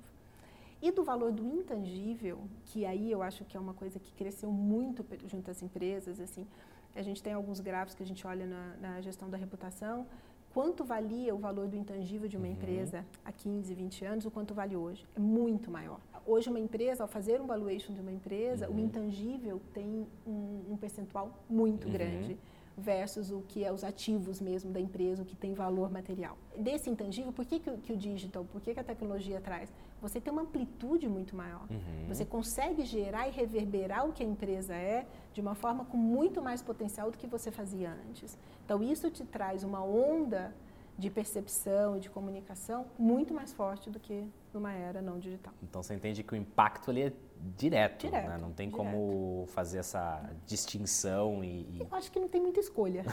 E 0.82 0.89
do 0.91 1.04
valor 1.04 1.32
do 1.32 1.45
intangível, 1.45 2.39
que 2.65 2.86
aí 2.86 3.12
eu 3.12 3.21
acho 3.21 3.45
que 3.45 3.56
é 3.56 3.60
uma 3.60 3.73
coisa 3.73 3.99
que 3.99 4.12
cresceu 4.13 4.51
muito 4.51 5.06
junto 5.27 5.51
às 5.51 5.62
empresas, 5.62 6.19
assim, 6.19 6.47
a 6.95 7.01
gente 7.01 7.21
tem 7.21 7.34
alguns 7.34 7.60
gráficos 7.60 7.95
que 7.95 8.04
a 8.04 8.06
gente 8.06 8.25
olha 8.25 8.45
na, 8.45 8.75
na 8.77 9.01
gestão 9.01 9.30
da 9.30 9.38
reputação, 9.38 10.06
quanto 10.54 10.84
valia 10.84 11.34
o 11.34 11.38
valor 11.38 11.68
do 11.68 11.76
intangível 11.76 12.28
de 12.28 12.38
uma 12.38 12.46
uhum. 12.46 12.54
empresa 12.54 13.06
há 13.24 13.32
15, 13.32 13.74
20 13.74 14.06
anos, 14.06 14.26
o 14.26 14.32
quanto 14.32 14.54
vale 14.54 14.76
hoje. 14.76 15.06
É 15.16 15.20
muito 15.20 15.72
maior. 15.72 16.00
Hoje, 16.26 16.50
uma 16.50 16.60
empresa, 16.60 17.04
ao 17.04 17.08
fazer 17.08 17.42
um 17.42 17.48
valuation 17.48 17.94
de 17.94 18.02
uma 18.02 18.12
empresa, 18.12 18.70
uhum. 18.70 18.76
o 18.76 18.80
intangível 18.80 19.62
tem 19.74 20.08
um, 20.26 20.62
um 20.70 20.78
percentual 20.78 21.32
muito 21.50 21.88
uhum. 21.88 21.94
grande 21.94 22.38
versus 22.82 23.32
o 23.32 23.41
que 23.41 23.63
é 23.63 23.72
os 23.72 23.84
ativos 23.84 24.41
mesmo 24.41 24.72
da 24.72 24.80
empresa, 24.80 25.22
o 25.22 25.26
que 25.26 25.36
tem 25.36 25.54
valor 25.54 25.91
material. 25.91 26.38
Desse 26.58 26.89
intangível, 26.89 27.32
por 27.32 27.46
que, 27.46 27.60
que, 27.60 27.72
que 27.78 27.94
o 27.94 27.98
digital, 27.98 28.44
por 28.44 28.60
que, 28.60 28.74
que 28.74 28.80
a 28.80 28.84
tecnologia 28.84 29.39
traz? 29.39 29.72
Você 30.02 30.20
tem 30.20 30.34
uma 30.34 30.41
amplitude 30.41 31.08
muito 31.08 31.36
maior. 31.36 31.65
Uhum. 31.70 32.08
Você 32.08 32.26
consegue 32.26 32.84
gerar 32.84 33.28
e 33.28 33.32
reverberar 33.32 34.08
o 34.08 34.12
que 34.12 34.24
a 34.24 34.26
empresa 34.26 34.74
é 34.74 35.06
de 35.34 35.39
uma 35.39 35.54
forma 35.54 35.86
com 35.86 35.98
muito 35.98 36.41
mais 36.41 36.62
potencial 36.62 37.12
do 37.12 37.17
que 37.17 37.28
você 37.28 37.52
fazia 37.52 37.96
antes. 38.10 38.38
Então, 38.65 38.82
isso 38.84 39.10
te 39.12 39.24
traz 39.24 39.63
uma 39.63 39.84
onda 39.84 40.54
de 40.98 41.10
percepção 41.10 41.98
e 41.98 42.00
de 42.00 42.10
comunicação 42.10 42.88
muito 42.98 43.34
mais 43.34 43.54
forte 43.54 43.89
do 43.89 44.00
que 44.00 44.28
numa 44.54 44.72
era 44.72 45.02
não 45.02 45.20
digital. 45.20 45.54
Então 45.62 45.82
você 45.82 45.94
entende 45.94 46.24
que 46.24 46.34
o 46.34 46.36
impacto 46.36 46.92
ali 46.92 47.04
é 47.04 47.14
direto, 47.58 48.06
direto 48.06 48.28
né? 48.28 48.38
não 48.38 48.52
tem 48.52 48.70
direto. 48.70 48.86
como 48.86 49.46
fazer 49.48 49.80
essa 49.80 50.30
distinção 50.46 51.44
e, 51.44 51.48
e, 51.48 51.78
Eu 51.80 51.88
acho 51.92 52.12
que 52.12 52.20
não 52.20 52.28
tem 52.28 52.42
muita 52.42 52.60
escolha. 52.60 53.04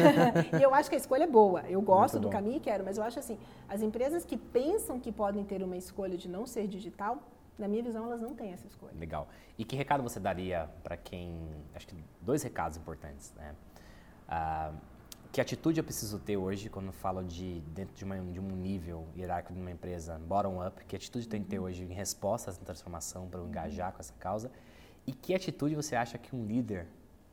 e 0.58 0.62
eu 0.62 0.74
acho 0.74 0.88
que 0.88 0.96
a 0.96 0.98
escolha 0.98 1.24
é 1.24 1.26
boa. 1.26 1.62
Eu 1.68 1.82
gosto 1.82 2.18
do 2.18 2.28
caminho 2.28 2.56
e 2.56 2.60
quero, 2.60 2.84
mas 2.84 2.96
eu 2.96 3.04
acho 3.04 3.18
assim, 3.18 3.38
as 3.68 3.82
empresas 3.82 4.24
que 4.24 4.36
pensam 4.36 4.98
que 4.98 5.12
podem 5.12 5.44
ter 5.44 5.62
uma 5.62 5.76
escolha 5.76 6.16
de 6.16 6.28
não 6.28 6.46
ser 6.46 6.66
digital, 6.66 7.18
Na 7.56 7.68
minha 7.68 7.82
visão, 7.84 8.04
elas 8.06 8.20
não 8.20 8.34
têm 8.34 8.52
essa 8.52 8.66
escolha. 8.66 8.92
Legal. 8.98 9.28
E 9.56 9.64
que 9.64 9.76
recado 9.76 10.02
você 10.02 10.18
daria 10.18 10.68
para 10.82 10.96
quem. 10.96 11.38
Acho 11.72 11.86
que 11.86 11.94
dois 12.20 12.42
recados 12.42 12.76
importantes, 12.76 13.32
né? 13.36 13.54
Ah, 14.28 14.72
que 15.34 15.40
atitude 15.40 15.80
eu 15.80 15.84
preciso 15.84 16.20
ter 16.20 16.36
hoje 16.36 16.70
quando 16.70 16.92
falo 16.92 17.24
de 17.24 17.60
dentro 17.74 17.92
de, 17.96 18.04
uma, 18.04 18.16
de 18.20 18.38
um 18.38 18.46
nível 18.46 19.04
hierárquico 19.16 19.52
de 19.52 19.60
uma 19.60 19.72
empresa 19.72 20.16
bottom-up? 20.16 20.84
Que 20.84 20.94
atitude 20.94 21.26
tem 21.26 21.42
que 21.42 21.48
ter 21.48 21.58
hoje 21.58 21.82
em 21.82 21.92
resposta 21.92 22.48
a 22.48 22.52
essa 22.52 22.64
transformação 22.64 23.26
para 23.26 23.40
eu 23.40 23.48
engajar 23.48 23.92
com 23.92 23.98
essa 23.98 24.12
causa? 24.12 24.48
E 25.04 25.12
que 25.12 25.34
atitude 25.34 25.74
você 25.74 25.96
acha 25.96 26.16
que 26.18 26.36
um 26.36 26.46
líder 26.46 26.86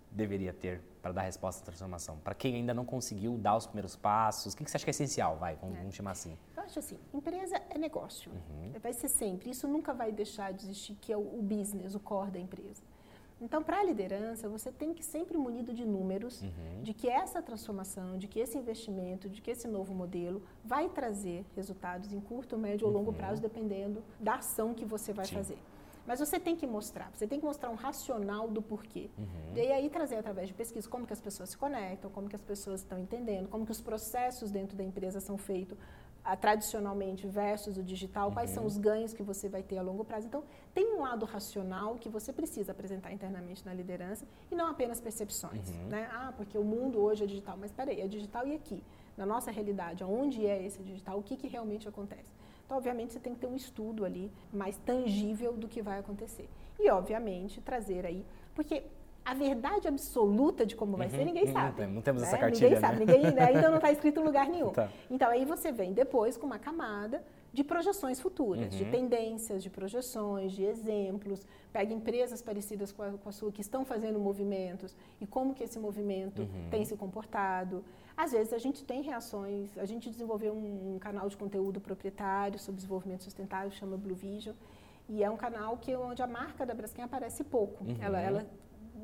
deveria 0.09 0.51
ter 0.51 0.81
para 0.99 1.11
dar 1.11 1.21
resposta 1.21 1.61
à 1.61 1.65
transformação? 1.65 2.17
Para 2.23 2.33
quem 2.33 2.55
ainda 2.55 2.73
não 2.73 2.85
conseguiu 2.85 3.37
dar 3.37 3.55
os 3.55 3.67
primeiros 3.67 3.95
passos, 3.95 4.53
o 4.53 4.57
que 4.57 4.67
você 4.67 4.77
acha 4.77 4.83
que 4.83 4.89
é 4.89 4.97
essencial? 4.97 5.37
Vai, 5.37 5.55
vamos, 5.57 5.75
é. 5.75 5.79
vamos 5.81 5.93
chamar 5.93 6.11
assim. 6.11 6.35
Eu 6.57 6.63
acho 6.63 6.79
assim, 6.79 6.97
empresa 7.13 7.61
é 7.69 7.77
negócio. 7.77 8.31
Uhum. 8.31 8.71
Vai 8.81 8.93
ser 8.93 9.09
sempre. 9.09 9.51
Isso 9.51 9.67
nunca 9.67 9.93
vai 9.93 10.11
deixar 10.11 10.51
de 10.53 10.65
existir, 10.65 10.95
que 10.95 11.13
é 11.13 11.17
o, 11.17 11.19
o 11.37 11.41
business, 11.43 11.93
o 11.93 11.99
core 11.99 12.31
da 12.31 12.39
empresa. 12.39 12.81
Então, 13.41 13.63
para 13.63 13.79
a 13.79 13.83
liderança, 13.83 14.47
você 14.47 14.71
tem 14.71 14.93
que 14.93 15.03
sempre 15.03 15.35
munido 15.35 15.73
de 15.73 15.83
números, 15.83 16.43
uhum. 16.43 16.83
de 16.83 16.93
que 16.93 17.09
essa 17.09 17.41
transformação, 17.41 18.15
de 18.15 18.27
que 18.27 18.39
esse 18.39 18.55
investimento, 18.55 19.27
de 19.27 19.41
que 19.41 19.49
esse 19.49 19.67
novo 19.67 19.95
modelo 19.95 20.43
vai 20.63 20.87
trazer 20.87 21.43
resultados 21.55 22.13
em 22.13 22.19
curto, 22.19 22.55
médio 22.55 22.85
ou 22.85 22.93
longo 22.93 23.09
uhum. 23.09 23.17
prazo, 23.17 23.41
dependendo 23.41 24.03
da 24.19 24.35
ação 24.35 24.75
que 24.75 24.85
você 24.85 25.11
vai 25.11 25.25
Sim. 25.25 25.35
fazer. 25.35 25.57
Mas 26.05 26.19
você 26.19 26.39
tem 26.39 26.55
que 26.55 26.65
mostrar, 26.65 27.11
você 27.13 27.27
tem 27.27 27.39
que 27.39 27.45
mostrar 27.45 27.69
um 27.69 27.75
racional 27.75 28.47
do 28.47 28.61
porquê. 28.61 29.09
Uhum. 29.17 29.55
E 29.55 29.71
aí 29.71 29.89
trazer 29.89 30.15
através 30.15 30.47
de 30.47 30.53
pesquisa 30.53 30.87
como 30.89 31.05
que 31.05 31.13
as 31.13 31.21
pessoas 31.21 31.49
se 31.49 31.57
conectam, 31.57 32.09
como 32.11 32.27
que 32.27 32.35
as 32.35 32.41
pessoas 32.41 32.81
estão 32.81 32.97
entendendo, 32.97 33.47
como 33.47 33.65
que 33.65 33.71
os 33.71 33.81
processos 33.81 34.51
dentro 34.51 34.75
da 34.75 34.83
empresa 34.83 35.19
são 35.19 35.37
feitos 35.37 35.77
a, 36.23 36.35
tradicionalmente 36.35 37.27
versus 37.27 37.77
o 37.77 37.83
digital, 37.83 38.27
uhum. 38.27 38.33
quais 38.33 38.49
são 38.49 38.63
uhum. 38.63 38.67
os 38.67 38.77
ganhos 38.77 39.13
que 39.13 39.23
você 39.23 39.49
vai 39.49 39.63
ter 39.63 39.77
a 39.77 39.81
longo 39.81 40.03
prazo. 40.03 40.27
Então, 40.27 40.43
tem 40.73 40.93
um 40.93 41.01
lado 41.01 41.25
racional 41.25 41.95
que 41.95 42.09
você 42.09 42.31
precisa 42.31 42.71
apresentar 42.71 43.11
internamente 43.11 43.65
na 43.65 43.73
liderança 43.73 44.25
e 44.51 44.55
não 44.55 44.67
apenas 44.67 45.01
percepções. 45.01 45.69
Uhum. 45.69 45.87
Né? 45.87 46.09
Ah, 46.11 46.33
porque 46.35 46.57
o 46.57 46.63
mundo 46.63 46.99
hoje 46.99 47.23
é 47.23 47.27
digital. 47.27 47.57
Mas 47.59 47.71
peraí, 47.71 48.01
é 48.01 48.07
digital 48.07 48.47
e 48.47 48.55
aqui? 48.55 48.83
Na 49.17 49.25
nossa 49.25 49.51
realidade, 49.51 50.03
onde 50.03 50.45
é 50.45 50.63
esse 50.63 50.81
digital? 50.81 51.19
O 51.19 51.23
que, 51.23 51.35
que 51.35 51.47
realmente 51.47 51.87
acontece? 51.87 52.31
Então, 52.65 52.77
obviamente, 52.77 53.11
você 53.11 53.19
tem 53.19 53.33
que 53.33 53.39
ter 53.39 53.47
um 53.47 53.55
estudo 53.55 54.05
ali 54.05 54.31
mais 54.53 54.77
tangível 54.77 55.53
do 55.53 55.67
que 55.67 55.81
vai 55.81 55.99
acontecer. 55.99 56.49
E, 56.79 56.89
obviamente, 56.89 57.59
trazer 57.59 58.05
aí, 58.05 58.25
porque 58.55 58.83
a 59.23 59.33
verdade 59.33 59.87
absoluta 59.87 60.65
de 60.65 60.75
como 60.75 60.97
vai 60.97 61.07
uhum, 61.07 61.13
ser, 61.13 61.25
ninguém 61.25 61.45
uhum, 61.45 61.53
sabe. 61.53 61.85
Não 61.85 62.01
temos 62.01 62.21
né? 62.21 62.27
essa 62.27 62.37
cartilha, 62.37 62.69
Ninguém 62.69 62.81
né? 62.81 62.87
sabe, 62.87 63.05
ninguém, 63.05 63.31
né? 63.33 63.43
ainda 63.43 63.69
não 63.69 63.75
está 63.77 63.91
escrito 63.93 64.19
em 64.19 64.23
lugar 64.23 64.47
nenhum. 64.47 64.71
Tá. 64.71 64.89
Então, 65.09 65.29
aí 65.29 65.45
você 65.45 65.71
vem 65.71 65.93
depois 65.93 66.37
com 66.37 66.47
uma 66.47 66.57
camada 66.57 67.23
de 67.53 67.63
projeções 67.63 68.19
futuras, 68.19 68.73
uhum. 68.73 68.79
de 68.79 68.85
tendências, 68.85 69.61
de 69.61 69.69
projeções, 69.69 70.53
de 70.53 70.63
exemplos. 70.63 71.45
Pega 71.71 71.93
empresas 71.93 72.41
parecidas 72.41 72.91
com 72.91 73.03
a, 73.03 73.11
com 73.11 73.29
a, 73.29 73.31
sua 73.31 73.51
que 73.51 73.61
estão 73.61 73.85
fazendo 73.85 74.17
movimentos 74.17 74.95
e 75.19 75.27
como 75.27 75.53
que 75.53 75.63
esse 75.63 75.77
movimento 75.77 76.41
uhum. 76.41 76.69
tem 76.71 76.83
se 76.85 76.95
comportado. 76.95 77.83
Às 78.15 78.31
vezes 78.31 78.53
a 78.53 78.57
gente 78.57 78.83
tem 78.83 79.01
reações, 79.01 79.77
a 79.77 79.85
gente 79.85 80.09
desenvolveu 80.09 80.53
um, 80.53 80.95
um 80.95 80.99
canal 80.99 81.29
de 81.29 81.37
conteúdo 81.37 81.79
proprietário 81.79 82.57
sobre 82.57 82.77
desenvolvimento 82.77 83.23
sustentável, 83.23 83.71
chama 83.71 83.97
Blue 83.97 84.15
Vision, 84.15 84.55
e 85.09 85.23
é 85.23 85.29
um 85.29 85.37
canal 85.37 85.77
que 85.77 85.95
onde 85.95 86.21
a 86.21 86.27
marca 86.27 86.65
da 86.65 86.73
Braskem 86.73 87.03
aparece 87.03 87.43
pouco. 87.43 87.83
Uhum. 87.83 87.97
Ela, 87.99 88.21
ela 88.21 88.47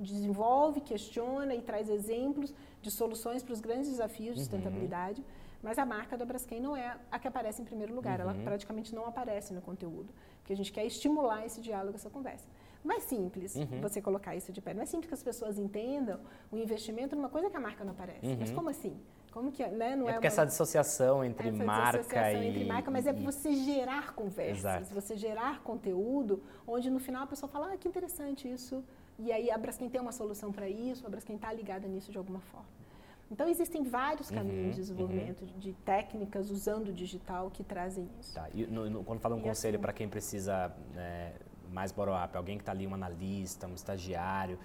desenvolve, 0.01 0.81
questiona 0.81 1.53
e 1.55 1.61
traz 1.61 1.89
exemplos 1.89 2.53
de 2.81 2.91
soluções 2.91 3.43
para 3.43 3.53
os 3.53 3.59
grandes 3.59 3.89
desafios 3.89 4.35
de 4.35 4.41
uhum. 4.41 4.45
sustentabilidade. 4.45 5.23
Mas 5.61 5.77
a 5.77 5.85
marca 5.85 6.15
da 6.15 6.25
Braskem 6.25 6.61
não 6.61 6.75
é 6.75 6.97
a 7.11 7.19
que 7.19 7.27
aparece 7.27 7.61
em 7.61 7.65
primeiro 7.65 7.93
lugar, 7.93 8.19
uhum. 8.19 8.29
ela 8.29 8.43
praticamente 8.43 8.93
não 8.93 9.05
aparece 9.05 9.53
no 9.53 9.61
conteúdo, 9.61 10.13
porque 10.39 10.53
a 10.53 10.55
gente 10.55 10.71
quer 10.71 10.85
estimular 10.85 11.45
esse 11.45 11.59
diálogo, 11.61 11.95
essa 11.95 12.09
conversa. 12.09 12.47
Mais 12.83 13.03
simples 13.03 13.55
uhum. 13.55 13.81
você 13.81 14.01
colocar 14.01 14.35
isso 14.35 14.51
de 14.51 14.61
pé. 14.61 14.73
Não 14.73 14.83
é 14.83 14.85
simples 14.85 15.07
que 15.07 15.13
as 15.13 15.23
pessoas 15.23 15.57
entendam 15.57 16.19
o 16.51 16.57
investimento 16.57 17.15
numa 17.15 17.27
coisa 17.27 17.49
que 17.49 17.57
a 17.57 17.59
marca 17.59 17.83
não 17.83 17.91
aparece. 17.91 18.25
Uhum. 18.25 18.37
Mas 18.39 18.51
como 18.51 18.69
assim? 18.69 18.97
Como 19.31 19.51
que 19.51 19.61
é, 19.61 19.69
né? 19.69 19.95
Não 19.95 20.07
é, 20.07 20.11
é 20.11 20.13
porque 20.13 20.27
uma... 20.27 20.33
essa 20.33 20.45
dissociação 20.45 21.23
entre 21.23 21.49
essa 21.49 21.63
marca 21.63 21.97
dissociação 21.99 22.43
e... 22.43 22.47
entre 22.47 22.65
marca, 22.65 22.89
mas 22.89 23.05
é 23.05 23.13
você 23.13 23.53
gerar 23.53 24.13
conversas, 24.13 24.59
Exato. 24.59 24.93
você 24.93 25.17
gerar 25.17 25.61
conteúdo, 25.63 26.41
onde 26.65 26.89
no 26.89 26.99
final 26.99 27.23
a 27.23 27.27
pessoa 27.27 27.49
fala, 27.49 27.73
ah, 27.73 27.77
que 27.77 27.87
interessante 27.87 28.49
isso. 28.49 28.83
E 29.19 29.31
aí 29.31 29.49
a 29.49 29.57
Braskem 29.57 29.89
tem 29.89 29.99
uma 29.99 30.11
solução 30.11 30.51
para 30.51 30.69
isso, 30.69 31.05
a 31.05 31.09
Braskem 31.09 31.35
está 31.35 31.51
ligada 31.51 31.87
nisso 31.87 32.11
de 32.11 32.17
alguma 32.17 32.39
forma. 32.39 32.67
Então, 33.29 33.47
existem 33.49 33.83
vários 33.83 34.29
caminhos 34.29 34.67
uhum, 34.67 34.69
de 34.69 34.75
desenvolvimento 34.77 35.41
uhum. 35.41 35.59
de 35.59 35.73
técnicas 35.73 36.49
usando 36.49 36.89
o 36.89 36.93
digital 36.93 37.51
que 37.51 37.61
trazem 37.61 38.09
isso. 38.21 38.33
Tá. 38.33 38.47
E 38.53 38.65
no, 38.65 38.89
no, 38.89 39.03
quando 39.03 39.19
fala 39.19 39.35
um 39.35 39.39
e 39.39 39.43
conselho 39.43 39.75
assim, 39.75 39.81
para 39.81 39.91
quem 39.91 40.07
precisa 40.07 40.73
né, 40.93 41.33
mais 41.71 41.91
bottom-up, 41.91 42.37
alguém 42.37 42.57
que 42.57 42.61
está 42.61 42.71
ali, 42.71 42.87
um 42.87 42.93
analista, 42.93 43.67
um 43.67 43.73
estagiário, 43.73 44.57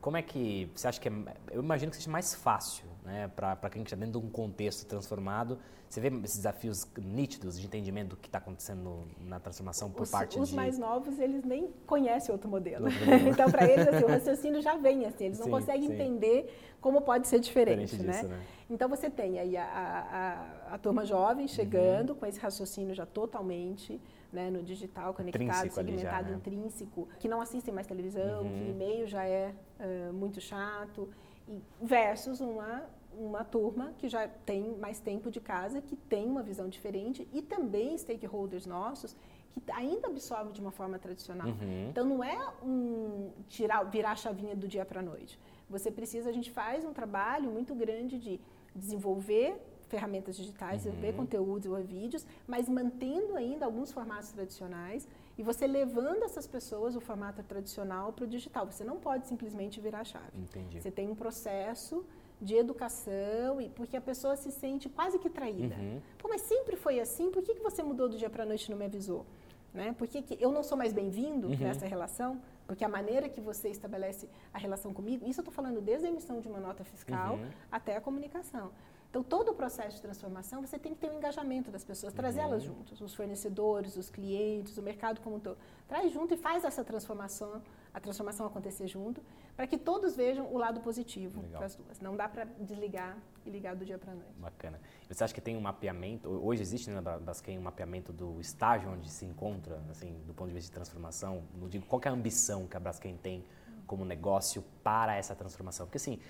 como 0.00 0.16
é 0.16 0.22
que 0.22 0.70
você 0.74 0.88
acha 0.88 1.00
que 1.00 1.08
é, 1.08 1.12
eu 1.50 1.62
imagino 1.62 1.90
que 1.90 1.96
seja 1.96 2.10
mais 2.10 2.34
fácil, 2.34 2.84
né, 3.04 3.28
para 3.34 3.70
quem 3.70 3.82
está 3.82 3.96
dentro 3.96 4.20
de 4.20 4.26
um 4.26 4.30
contexto 4.30 4.86
transformado, 4.86 5.58
você 5.88 6.00
vê 6.00 6.08
esses 6.08 6.36
desafios 6.36 6.86
nítidos 6.98 7.58
de 7.58 7.66
entendimento 7.66 8.10
do 8.10 8.16
que 8.16 8.28
está 8.28 8.38
acontecendo 8.38 9.08
na 9.20 9.40
transformação 9.40 9.90
por 9.90 10.02
os, 10.02 10.10
parte 10.10 10.38
os 10.38 10.48
de... 10.48 10.52
Os 10.52 10.52
mais 10.52 10.78
novos, 10.78 11.18
eles 11.18 11.42
nem 11.44 11.72
conhecem 11.86 12.30
outro 12.30 12.48
modelo. 12.48 12.84
Outro 12.84 13.00
modelo. 13.00 13.28
então, 13.32 13.50
para 13.50 13.66
eles, 13.66 13.88
assim, 13.88 14.04
o 14.04 14.08
raciocínio 14.08 14.60
já 14.60 14.76
vem 14.76 15.06
assim, 15.06 15.24
eles 15.26 15.38
sim, 15.38 15.44
não 15.44 15.50
conseguem 15.50 15.88
sim. 15.88 15.94
entender 15.94 16.74
como 16.78 17.00
pode 17.00 17.26
ser 17.26 17.40
diferente, 17.40 17.96
diferente 17.96 18.06
né? 18.06 18.12
Disso, 18.12 18.28
né? 18.28 18.42
Então, 18.68 18.86
você 18.86 19.08
tem 19.08 19.38
aí 19.38 19.56
a, 19.56 19.64
a, 19.64 20.74
a 20.74 20.78
turma 20.78 21.06
jovem 21.06 21.48
chegando 21.48 22.10
uhum. 22.10 22.16
com 22.16 22.26
esse 22.26 22.38
raciocínio 22.38 22.94
já 22.94 23.06
totalmente 23.06 23.98
né, 24.30 24.50
no 24.50 24.62
digital, 24.62 25.14
conectado, 25.14 25.42
intrínseco 25.42 25.74
segmentado, 25.74 26.24
já, 26.24 26.30
né? 26.30 26.36
intrínseco, 26.36 27.08
que 27.18 27.28
não 27.28 27.40
assistem 27.40 27.72
mais 27.72 27.86
televisão, 27.86 28.42
uhum. 28.42 28.52
que 28.52 28.70
e-mail 28.70 29.06
já 29.06 29.24
é 29.24 29.54
uh, 29.80 30.12
muito 30.12 30.40
chato, 30.40 31.08
e 31.48 31.60
versus 31.80 32.40
uma 32.40 32.84
uma 33.18 33.42
turma 33.42 33.92
que 33.98 34.08
já 34.08 34.28
tem 34.28 34.76
mais 34.76 35.00
tempo 35.00 35.30
de 35.30 35.40
casa, 35.40 35.80
que 35.80 35.96
tem 35.96 36.26
uma 36.26 36.42
visão 36.42 36.68
diferente 36.68 37.26
e 37.32 37.42
também 37.42 37.96
stakeholders 37.98 38.64
nossos 38.64 39.16
que 39.52 39.72
ainda 39.72 40.08
absorvem 40.08 40.52
de 40.52 40.60
uma 40.60 40.70
forma 40.70 40.98
tradicional. 40.98 41.48
Uhum. 41.48 41.88
Então 41.90 42.04
não 42.04 42.22
é 42.22 42.38
um 42.62 43.30
tirar, 43.48 43.82
virar 43.84 44.12
a 44.12 44.16
chavinha 44.16 44.54
do 44.54 44.68
dia 44.68 44.84
para 44.84 45.00
a 45.00 45.02
noite. 45.02 45.38
Você 45.68 45.90
precisa, 45.90 46.30
a 46.30 46.32
gente 46.32 46.50
faz 46.50 46.84
um 46.84 46.92
trabalho 46.92 47.50
muito 47.50 47.74
grande 47.74 48.18
de 48.18 48.40
desenvolver 48.74 49.60
ferramentas 49.88 50.36
digitais, 50.36 50.86
uhum. 50.86 50.92
ver 50.92 51.14
conteúdos 51.14 51.70
ou 51.70 51.82
vídeos, 51.82 52.26
mas 52.46 52.68
mantendo 52.68 53.34
ainda 53.34 53.64
alguns 53.64 53.90
formatos 53.90 54.30
tradicionais 54.30 55.08
e 55.38 55.42
você 55.42 55.66
levando 55.66 56.24
essas 56.24 56.46
pessoas 56.46 56.96
o 56.96 57.00
formato 57.00 57.42
tradicional 57.44 58.12
para 58.12 58.24
o 58.24 58.26
digital. 58.26 58.66
Você 58.66 58.82
não 58.82 58.98
pode 58.98 59.28
simplesmente 59.28 59.80
virar 59.80 60.00
a 60.00 60.04
chave. 60.04 60.36
Entendi. 60.36 60.80
Você 60.80 60.90
tem 60.90 61.08
um 61.08 61.14
processo 61.14 62.04
de 62.40 62.56
educação 62.56 63.60
e 63.60 63.68
porque 63.68 63.96
a 63.96 64.00
pessoa 64.00 64.34
se 64.36 64.50
sente 64.50 64.88
quase 64.88 65.18
que 65.18 65.30
traída. 65.30 65.76
Uhum. 65.76 66.00
Pô, 66.18 66.28
mas 66.28 66.42
sempre 66.42 66.76
foi 66.76 66.98
assim, 67.00 67.30
por 67.30 67.42
que, 67.42 67.54
que 67.54 67.62
você 67.62 67.82
mudou 67.82 68.08
do 68.08 68.18
dia 68.18 68.28
para 68.28 68.42
a 68.42 68.46
noite 68.46 68.66
e 68.66 68.70
não 68.70 68.78
me 68.78 68.84
avisou? 68.84 69.24
Né? 69.72 69.94
Por 69.96 70.08
que, 70.08 70.22
que 70.22 70.36
eu 70.40 70.50
não 70.50 70.62
sou 70.62 70.76
mais 70.76 70.92
bem-vindo 70.92 71.48
uhum. 71.48 71.56
nessa 71.56 71.86
relação? 71.86 72.40
Porque 72.66 72.84
a 72.84 72.88
maneira 72.88 73.28
que 73.28 73.40
você 73.40 73.68
estabelece 73.68 74.28
a 74.52 74.58
relação 74.58 74.92
comigo, 74.92 75.24
isso 75.26 75.40
eu 75.40 75.42
estou 75.42 75.54
falando 75.54 75.80
desde 75.80 76.06
a 76.06 76.10
emissão 76.10 76.40
de 76.40 76.48
uma 76.48 76.58
nota 76.58 76.84
fiscal 76.84 77.36
uhum. 77.36 77.48
até 77.70 77.96
a 77.96 78.00
comunicação. 78.00 78.72
Então, 79.10 79.22
todo 79.22 79.52
o 79.52 79.54
processo 79.54 79.96
de 79.96 80.02
transformação, 80.02 80.60
você 80.60 80.78
tem 80.78 80.92
que 80.92 81.00
ter 81.00 81.08
o 81.08 81.14
um 81.14 81.16
engajamento 81.16 81.70
das 81.70 81.82
pessoas, 81.82 82.12
trazê-las 82.12 82.62
uhum. 82.66 82.74
juntos, 82.74 83.00
os 83.00 83.14
fornecedores, 83.14 83.96
os 83.96 84.10
clientes, 84.10 84.76
o 84.76 84.82
mercado 84.82 85.20
como 85.22 85.36
um 85.36 85.40
todo. 85.40 85.56
Traz 85.86 86.12
junto 86.12 86.34
e 86.34 86.36
faz 86.36 86.62
essa 86.62 86.84
transformação, 86.84 87.62
a 87.94 88.00
transformação 88.00 88.46
acontecer 88.46 88.86
junto, 88.86 89.22
para 89.56 89.66
que 89.66 89.78
todos 89.78 90.14
vejam 90.14 90.52
o 90.52 90.58
lado 90.58 90.80
positivo 90.80 91.40
das 91.58 91.74
duas. 91.74 92.00
Não 92.00 92.16
dá 92.16 92.28
para 92.28 92.44
desligar 92.44 93.16
e 93.46 93.50
ligar 93.50 93.74
do 93.74 93.82
dia 93.82 93.96
para 93.96 94.12
a 94.12 94.14
noite. 94.14 94.38
Bacana. 94.38 94.78
Você 95.08 95.24
acha 95.24 95.32
que 95.32 95.40
tem 95.40 95.56
um 95.56 95.60
mapeamento, 95.62 96.28
hoje 96.28 96.60
existe 96.60 96.90
na 96.90 97.00
né, 97.00 97.18
Basquem 97.18 97.58
um 97.58 97.62
mapeamento 97.62 98.12
do 98.12 98.38
estágio 98.38 98.90
onde 98.90 99.08
se 99.08 99.24
encontra, 99.24 99.80
assim, 99.90 100.20
do 100.26 100.34
ponto 100.34 100.48
de 100.48 100.54
vista 100.54 100.68
de 100.68 100.74
transformação? 100.74 101.44
Não 101.54 101.66
digo, 101.66 101.86
qual 101.86 102.00
é 102.04 102.08
a 102.08 102.12
ambição 102.12 102.66
que 102.66 102.76
a 102.76 102.80
Braskem 102.80 103.16
tem 103.16 103.42
como 103.86 104.04
negócio 104.04 104.62
para 104.84 105.16
essa 105.16 105.34
transformação? 105.34 105.86
Porque, 105.86 105.96
assim, 105.96 106.20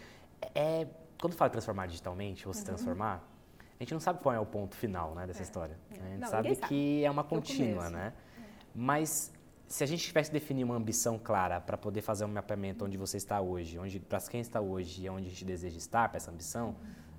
é 0.54 0.86
quando 1.20 1.34
fala 1.34 1.50
transformar 1.50 1.86
digitalmente 1.86 2.46
ou 2.46 2.54
se 2.54 2.60
uhum. 2.60 2.66
transformar, 2.66 3.28
a 3.78 3.82
gente 3.82 3.92
não 3.92 4.00
sabe 4.00 4.20
qual 4.20 4.34
é 4.34 4.40
o 4.40 4.46
ponto 4.46 4.76
final 4.76 5.14
né, 5.14 5.26
dessa 5.26 5.40
é. 5.40 5.44
história. 5.44 5.78
É. 5.90 5.94
A 5.94 6.08
gente 6.08 6.20
não, 6.20 6.28
sabe, 6.28 6.54
sabe 6.54 6.68
que 6.68 7.04
é 7.04 7.10
uma 7.10 7.24
contínua, 7.24 7.88
né? 7.90 8.12
É. 8.36 8.42
Mas 8.74 9.32
se 9.68 9.84
a 9.84 9.86
gente 9.86 10.02
tivesse 10.04 10.32
definir 10.32 10.64
uma 10.64 10.74
ambição 10.74 11.18
clara 11.18 11.60
para 11.60 11.76
poder 11.76 12.00
fazer 12.00 12.24
um 12.24 12.28
mapeamento 12.28 12.84
onde 12.84 12.96
você 12.96 13.18
está 13.18 13.40
hoje, 13.40 13.78
onde 13.78 14.00
para 14.00 14.18
quem 14.22 14.40
está 14.40 14.60
hoje 14.60 15.04
e 15.04 15.10
onde 15.10 15.26
a 15.26 15.30
gente 15.30 15.44
deseja 15.44 15.76
estar 15.76 16.08
para 16.08 16.16
essa 16.16 16.30
ambição, 16.30 16.68
uhum. 16.68 16.74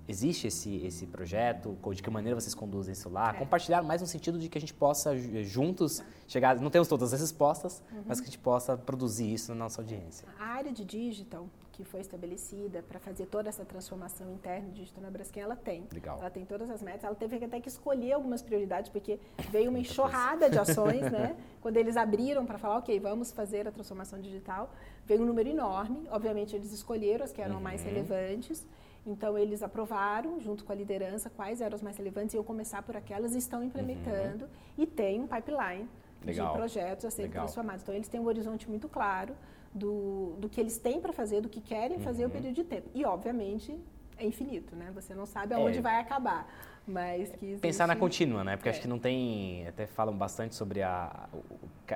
existe 0.07 0.47
esse, 0.47 0.77
esse 0.77 1.05
projeto? 1.05 1.77
De 1.93 2.01
que 2.01 2.09
maneira 2.09 2.39
vocês 2.39 2.55
conduzem 2.55 2.91
isso 2.91 3.07
lá? 3.07 3.29
É. 3.29 3.33
Compartilhar 3.33 3.81
mais 3.83 4.01
no 4.01 4.07
sentido 4.07 4.39
de 4.39 4.49
que 4.49 4.57
a 4.57 4.61
gente 4.61 4.73
possa 4.73 5.15
juntos 5.43 6.03
chegar, 6.27 6.59
não 6.59 6.71
temos 6.71 6.87
todas 6.87 7.13
as 7.13 7.21
respostas, 7.21 7.83
uhum. 7.91 8.03
mas 8.05 8.19
que 8.19 8.25
a 8.27 8.29
gente 8.29 8.39
possa 8.39 8.75
produzir 8.75 9.31
isso 9.31 9.51
na 9.53 9.59
nossa 9.59 9.81
audiência. 9.81 10.27
A 10.39 10.45
área 10.45 10.73
de 10.73 10.83
digital 10.83 11.47
que 11.79 11.85
foi 11.85 12.01
estabelecida 12.01 12.83
para 12.83 12.99
fazer 12.99 13.25
toda 13.27 13.47
essa 13.47 13.63
transformação 13.63 14.29
interna 14.33 14.69
digital 14.69 15.01
na 15.01 15.09
Braskem, 15.09 15.43
ela 15.43 15.55
tem. 15.55 15.87
Legal. 15.93 16.17
Ela 16.19 16.29
tem 16.29 16.43
todas 16.43 16.69
as 16.69 16.81
metas. 16.81 17.05
Ela 17.05 17.15
teve 17.15 17.37
até 17.37 17.57
que 17.61 17.69
escolher 17.69 18.11
algumas 18.11 18.41
prioridades, 18.41 18.89
porque 18.91 19.17
veio 19.49 19.69
uma 19.69 19.79
enxurrada 19.79 20.49
de 20.49 20.59
ações, 20.59 21.09
né? 21.09 21.37
Quando 21.61 21.77
eles 21.77 21.95
abriram 21.95 22.45
para 22.45 22.57
falar, 22.57 22.79
ok, 22.79 22.99
vamos 22.99 23.31
fazer 23.31 23.65
a 23.65 23.71
transformação 23.71 24.19
digital, 24.19 24.73
veio 25.05 25.21
um 25.21 25.25
número 25.25 25.47
enorme. 25.47 26.05
Obviamente, 26.11 26.53
eles 26.53 26.73
escolheram 26.73 27.23
as 27.23 27.31
que 27.31 27.41
eram 27.41 27.55
uhum. 27.55 27.61
mais 27.61 27.81
relevantes. 27.81 28.67
Então, 29.05 29.37
eles 29.37 29.63
aprovaram, 29.63 30.37
junto 30.41 30.65
com 30.65 30.73
a 30.73 30.75
liderança, 30.75 31.29
quais 31.29 31.61
eram 31.61 31.75
as 31.75 31.81
mais 31.81 31.95
relevantes, 31.95 32.33
e 32.33 32.37
eu 32.37 32.43
começar 32.43 32.81
por 32.83 32.97
aquelas, 32.97 33.33
estão 33.33 33.63
implementando, 33.63 34.43
uhum. 34.43 34.51
e 34.77 34.85
tem 34.85 35.21
um 35.21 35.27
pipeline 35.27 35.87
Legal. 36.25 36.47
de 36.47 36.57
projetos 36.57 37.05
a 37.05 37.09
serem 37.09 37.31
transformados. 37.31 37.83
Então, 37.83 37.95
eles 37.95 38.09
têm 38.09 38.19
um 38.19 38.27
horizonte 38.27 38.69
muito 38.69 38.89
claro 38.89 39.33
do, 39.73 40.35
do 40.39 40.49
que 40.49 40.59
eles 40.59 40.77
têm 40.77 40.99
para 40.99 41.13
fazer, 41.13 41.41
do 41.41 41.49
que 41.49 41.61
querem 41.61 41.97
uhum. 41.97 42.03
fazer 42.03 42.25
o 42.25 42.29
período 42.29 42.55
de 42.55 42.63
tempo. 42.63 42.89
E, 42.93 43.05
obviamente, 43.05 43.79
é 44.17 44.25
infinito, 44.25 44.75
né? 44.75 44.91
Você 44.93 45.13
não 45.13 45.25
sabe 45.25 45.53
aonde 45.53 45.79
é. 45.79 45.81
vai 45.81 45.99
acabar. 45.99 46.47
Mas 46.85 47.29
que 47.31 47.45
existe... 47.45 47.61
Pensar 47.61 47.87
na 47.87 47.95
contínua, 47.95 48.43
né? 48.43 48.57
Porque 48.57 48.69
é. 48.69 48.71
acho 48.71 48.81
que 48.81 48.87
não 48.87 48.97
tem. 48.97 49.67
Até 49.67 49.85
falam 49.85 50.15
bastante 50.17 50.55
sobre 50.55 50.81
a, 50.81 51.29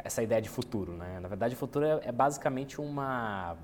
essa 0.04 0.22
ideia 0.22 0.42
de 0.42 0.50
futuro, 0.50 0.94
né? 0.94 1.20
Na 1.20 1.28
verdade, 1.28 1.56
o 1.56 1.58
futuro 1.58 1.86
é, 1.86 2.02
é 2.04 2.12
basicamente 2.12 2.80
uma 2.80 3.58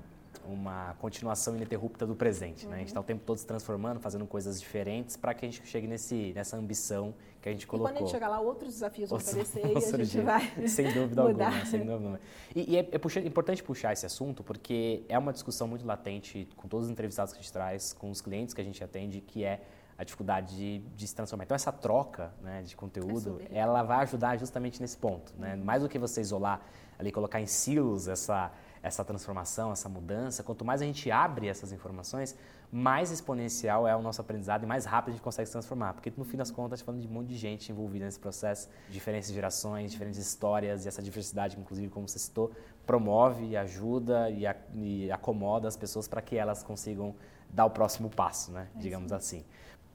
uma 0.46 0.94
continuação 0.98 1.56
ininterrupta 1.56 2.06
do 2.06 2.14
presente. 2.14 2.64
Uhum. 2.64 2.70
Né? 2.70 2.76
A 2.76 2.78
gente 2.80 2.88
está 2.88 3.00
o 3.00 3.04
tempo 3.04 3.22
todo 3.24 3.38
se 3.38 3.46
transformando, 3.46 4.00
fazendo 4.00 4.26
coisas 4.26 4.60
diferentes 4.60 5.16
para 5.16 5.34
que 5.34 5.46
a 5.46 5.50
gente 5.50 5.66
chegue 5.66 5.86
nesse, 5.86 6.32
nessa 6.34 6.56
ambição 6.56 7.14
que 7.40 7.48
a 7.48 7.52
gente 7.52 7.66
colocou. 7.66 7.88
E 7.88 7.92
quando 7.92 7.96
a 7.96 8.00
gente 8.06 8.10
chegar 8.10 8.28
lá, 8.28 8.40
outros 8.40 8.74
desafios 8.74 9.10
vão 9.10 9.18
aparecer 9.18 9.64
e 9.66 9.76
a 9.76 10.04
gente 10.04 10.20
vai 10.20 10.68
Sem 10.68 10.92
dúvida 10.92 11.22
mudar. 11.22 11.46
alguma. 11.46 11.66
Sem 11.66 11.80
dúvida 11.80 11.94
alguma. 11.94 12.20
E, 12.54 12.74
e 12.74 12.76
é, 12.76 12.80
é 12.80 13.26
importante 13.26 13.62
puxar 13.62 13.92
esse 13.92 14.06
assunto 14.06 14.42
porque 14.42 15.04
é 15.08 15.18
uma 15.18 15.32
discussão 15.32 15.66
muito 15.68 15.86
latente 15.86 16.48
com 16.56 16.68
todos 16.68 16.86
os 16.86 16.92
entrevistados 16.92 17.32
que 17.32 17.38
a 17.38 17.42
gente 17.42 17.52
traz, 17.52 17.92
com 17.92 18.10
os 18.10 18.20
clientes 18.20 18.54
que 18.54 18.60
a 18.60 18.64
gente 18.64 18.82
atende, 18.82 19.20
que 19.20 19.44
é 19.44 19.60
a 20.00 20.04
dificuldade 20.04 20.56
de, 20.56 20.78
de, 20.96 21.06
se 21.06 21.14
transformar. 21.14 21.44
Então, 21.44 21.54
essa 21.54 21.70
troca 21.70 22.32
né, 22.40 22.62
de 22.62 22.74
conteúdo, 22.74 23.38
é 23.50 23.58
ela 23.58 23.82
vai 23.82 23.98
ajudar 23.98 24.38
justamente 24.38 24.80
nesse 24.80 24.96
ponto. 24.96 25.34
Né? 25.38 25.54
Mais 25.56 25.82
do 25.82 25.90
que 25.90 25.98
você 25.98 26.22
isolar 26.22 26.62
ali, 26.98 27.12
colocar 27.12 27.38
em 27.38 27.46
silos 27.46 28.08
essa 28.08 28.50
essa 28.82 29.04
transformação, 29.04 29.72
essa 29.72 29.88
mudança, 29.88 30.42
quanto 30.42 30.64
mais 30.64 30.80
a 30.80 30.84
gente 30.84 31.10
abre 31.10 31.48
essas 31.48 31.72
informações, 31.72 32.34
mais 32.72 33.10
exponencial 33.10 33.86
é 33.86 33.94
o 33.94 34.00
nosso 34.00 34.20
aprendizado 34.20 34.62
e 34.62 34.66
mais 34.66 34.84
rápido 34.84 35.10
a 35.10 35.12
gente 35.12 35.22
consegue 35.22 35.46
se 35.46 35.52
transformar. 35.52 35.94
Porque 35.94 36.12
no 36.16 36.24
fim 36.24 36.36
das 36.36 36.50
contas, 36.50 36.78
está 36.78 36.86
falando 36.86 37.02
de 37.02 37.08
um 37.08 37.10
monte 37.10 37.28
de 37.28 37.36
gente 37.36 37.70
envolvida 37.72 38.04
nesse 38.04 38.18
processo, 38.18 38.68
diferentes 38.88 39.30
gerações, 39.30 39.90
diferentes 39.90 40.18
histórias 40.18 40.84
e 40.84 40.88
essa 40.88 41.02
diversidade, 41.02 41.58
inclusive, 41.58 41.88
como 41.88 42.08
você 42.08 42.18
citou, 42.18 42.52
promove, 42.86 43.56
ajuda 43.56 44.30
e, 44.30 44.46
a, 44.46 44.56
e 44.72 45.10
acomoda 45.10 45.68
as 45.68 45.76
pessoas 45.76 46.08
para 46.08 46.22
que 46.22 46.36
elas 46.36 46.62
consigam 46.62 47.14
dar 47.50 47.66
o 47.66 47.70
próximo 47.70 48.08
passo, 48.08 48.52
né? 48.52 48.68
É 48.74 48.78
digamos 48.78 49.12
assim. 49.12 49.44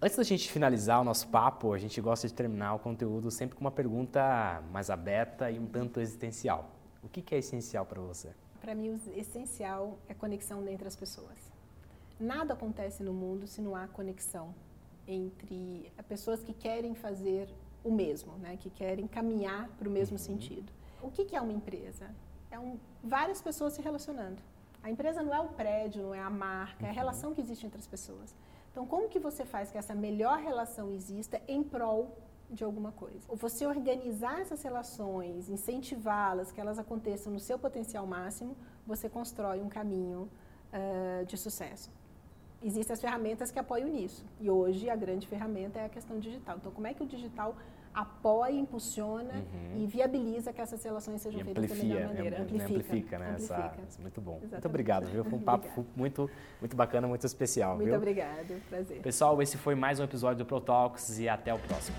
Antes 0.02 0.18
da 0.18 0.24
gente 0.24 0.52
finalizar 0.52 1.00
o 1.00 1.04
nosso 1.06 1.30
papo, 1.30 1.74
a 1.74 1.78
gente 1.80 2.00
gosta 2.02 2.28
de 2.28 2.34
terminar 2.34 2.74
o 2.76 2.80
conteúdo 2.80 3.32
sempre 3.32 3.56
com 3.56 3.62
uma 3.62 3.72
pergunta 3.72 4.62
mais 4.72 4.90
aberta 4.90 5.50
e 5.50 5.58
um 5.58 5.66
tanto 5.66 6.02
existencial. 6.02 6.70
O 7.02 7.08
que 7.08 7.34
é 7.34 7.38
essencial 7.38 7.86
para 7.86 8.02
você? 8.02 8.30
Para 8.66 8.74
mim, 8.74 8.90
o 8.90 9.20
essencial 9.20 10.00
é 10.10 10.14
a 10.14 10.16
conexão 10.16 10.68
entre 10.68 10.88
as 10.88 10.96
pessoas. 10.96 11.38
Nada 12.20 12.56
acontece 12.56 13.04
no 13.04 13.14
mundo 13.14 13.46
se 13.46 13.62
não 13.62 13.76
há 13.76 13.88
conexão 13.88 14.56
entre 15.08 15.94
pessoas 16.08 16.42
que 16.42 16.52
querem 16.52 16.96
fazer 16.96 17.48
o 17.84 17.92
mesmo, 17.92 18.34
né? 18.40 18.58
que 18.58 18.72
querem 18.72 19.06
caminhar 19.06 19.70
para 19.78 19.88
o 19.88 19.92
mesmo 19.92 20.18
uhum. 20.18 20.24
sentido. 20.24 20.74
O 21.00 21.12
que, 21.12 21.26
que, 21.26 21.36
é 21.36 21.42
uma 21.42 21.54
empresa? 21.54 22.10
É 22.50 22.58
um, 22.58 22.80
várias 23.04 23.40
pessoas 23.40 23.74
se 23.74 23.84
relacionando. 23.84 24.42
A 24.82 24.90
empresa 24.90 25.22
não 25.22 25.32
é 25.32 25.40
o 25.40 25.50
prédio, 25.50 26.02
não 26.02 26.16
é 26.16 26.20
a 26.20 26.30
marca, 26.32 26.86
é 26.86 26.88
a 26.88 26.90
uhum. 26.90 26.96
relação 26.96 27.36
que 27.36 27.42
existe 27.42 27.68
entre 27.68 27.78
as 27.78 27.86
pessoas. 27.86 28.34
Então, 28.72 28.88
como 28.88 29.08
que 29.08 29.20
você 29.20 29.46
faz 29.46 29.70
que 29.70 29.78
essa 29.78 29.94
melhor 29.94 30.40
relação 30.40 30.92
exista 30.92 31.40
em 31.48 31.62
prol 31.62 32.18
de 32.50 32.64
alguma 32.64 32.92
coisa. 32.92 33.20
Você 33.30 33.66
organizar 33.66 34.42
essas 34.42 34.62
relações, 34.62 35.50
incentivá-las, 35.50 36.52
que 36.52 36.62
elas 36.62 36.78
aconteçam 36.78 37.32
no 37.34 37.40
seu 37.40 37.58
potencial 37.58 38.06
máximo, 38.06 38.56
você 38.86 39.10
constrói 39.10 39.62
um 39.62 39.70
caminho 39.70 40.30
uh, 40.72 41.26
de 41.26 41.38
sucesso. 41.38 41.92
Existem 42.64 42.94
as 42.94 43.02
ferramentas 43.02 43.52
que 43.52 43.60
apoiam 43.60 43.90
nisso. 43.90 44.26
E 44.40 44.50
hoje 44.50 44.90
a 44.90 44.96
grande 44.96 45.28
ferramenta 45.28 45.80
é 45.80 45.86
a 45.86 45.90
questão 45.90 46.20
digital. 46.20 46.58
Então, 46.58 46.72
como 46.72 46.88
é 46.88 46.94
que 46.94 47.04
o 47.04 47.06
digital 47.06 47.56
apoia, 47.96 48.52
impulsiona 48.52 49.34
uhum. 49.34 49.84
e 49.84 49.88
viabiliza 49.88 50.52
que 50.52 50.60
essas 50.60 50.84
relações 50.84 51.22
sejam 51.22 51.40
e 51.40 51.44
feitas 51.46 51.70
da 51.70 51.76
melhor 51.76 52.08
maneira. 52.08 52.42
Amplifica, 52.42 52.66
amplifica, 52.66 53.20
né? 53.20 53.30
Amplifica. 53.32 53.74
Essa, 53.88 54.02
muito 54.02 54.22
bom. 54.22 54.34
Exatamente. 54.34 54.52
Muito 54.52 54.68
obrigado, 54.68 55.06
viu? 55.08 55.24
Foi 55.24 55.40
um 55.40 55.42
papo 55.42 55.86
muito, 55.96 56.30
muito 56.60 56.76
bacana, 56.76 57.08
muito 57.08 57.26
especial. 57.26 57.76
Muito 57.76 57.88
viu? 57.88 57.96
obrigado, 57.96 58.62
prazer. 58.70 59.02
Pessoal, 59.02 59.42
esse 59.42 59.58
foi 59.58 59.76
mais 59.76 60.00
um 60.00 60.04
episódio 60.04 60.40
do 60.40 60.46
Pro 60.46 60.60
Talks 60.60 61.18
e 61.20 61.30
até 61.30 61.54
o 61.54 61.60
próximo. 61.60 61.96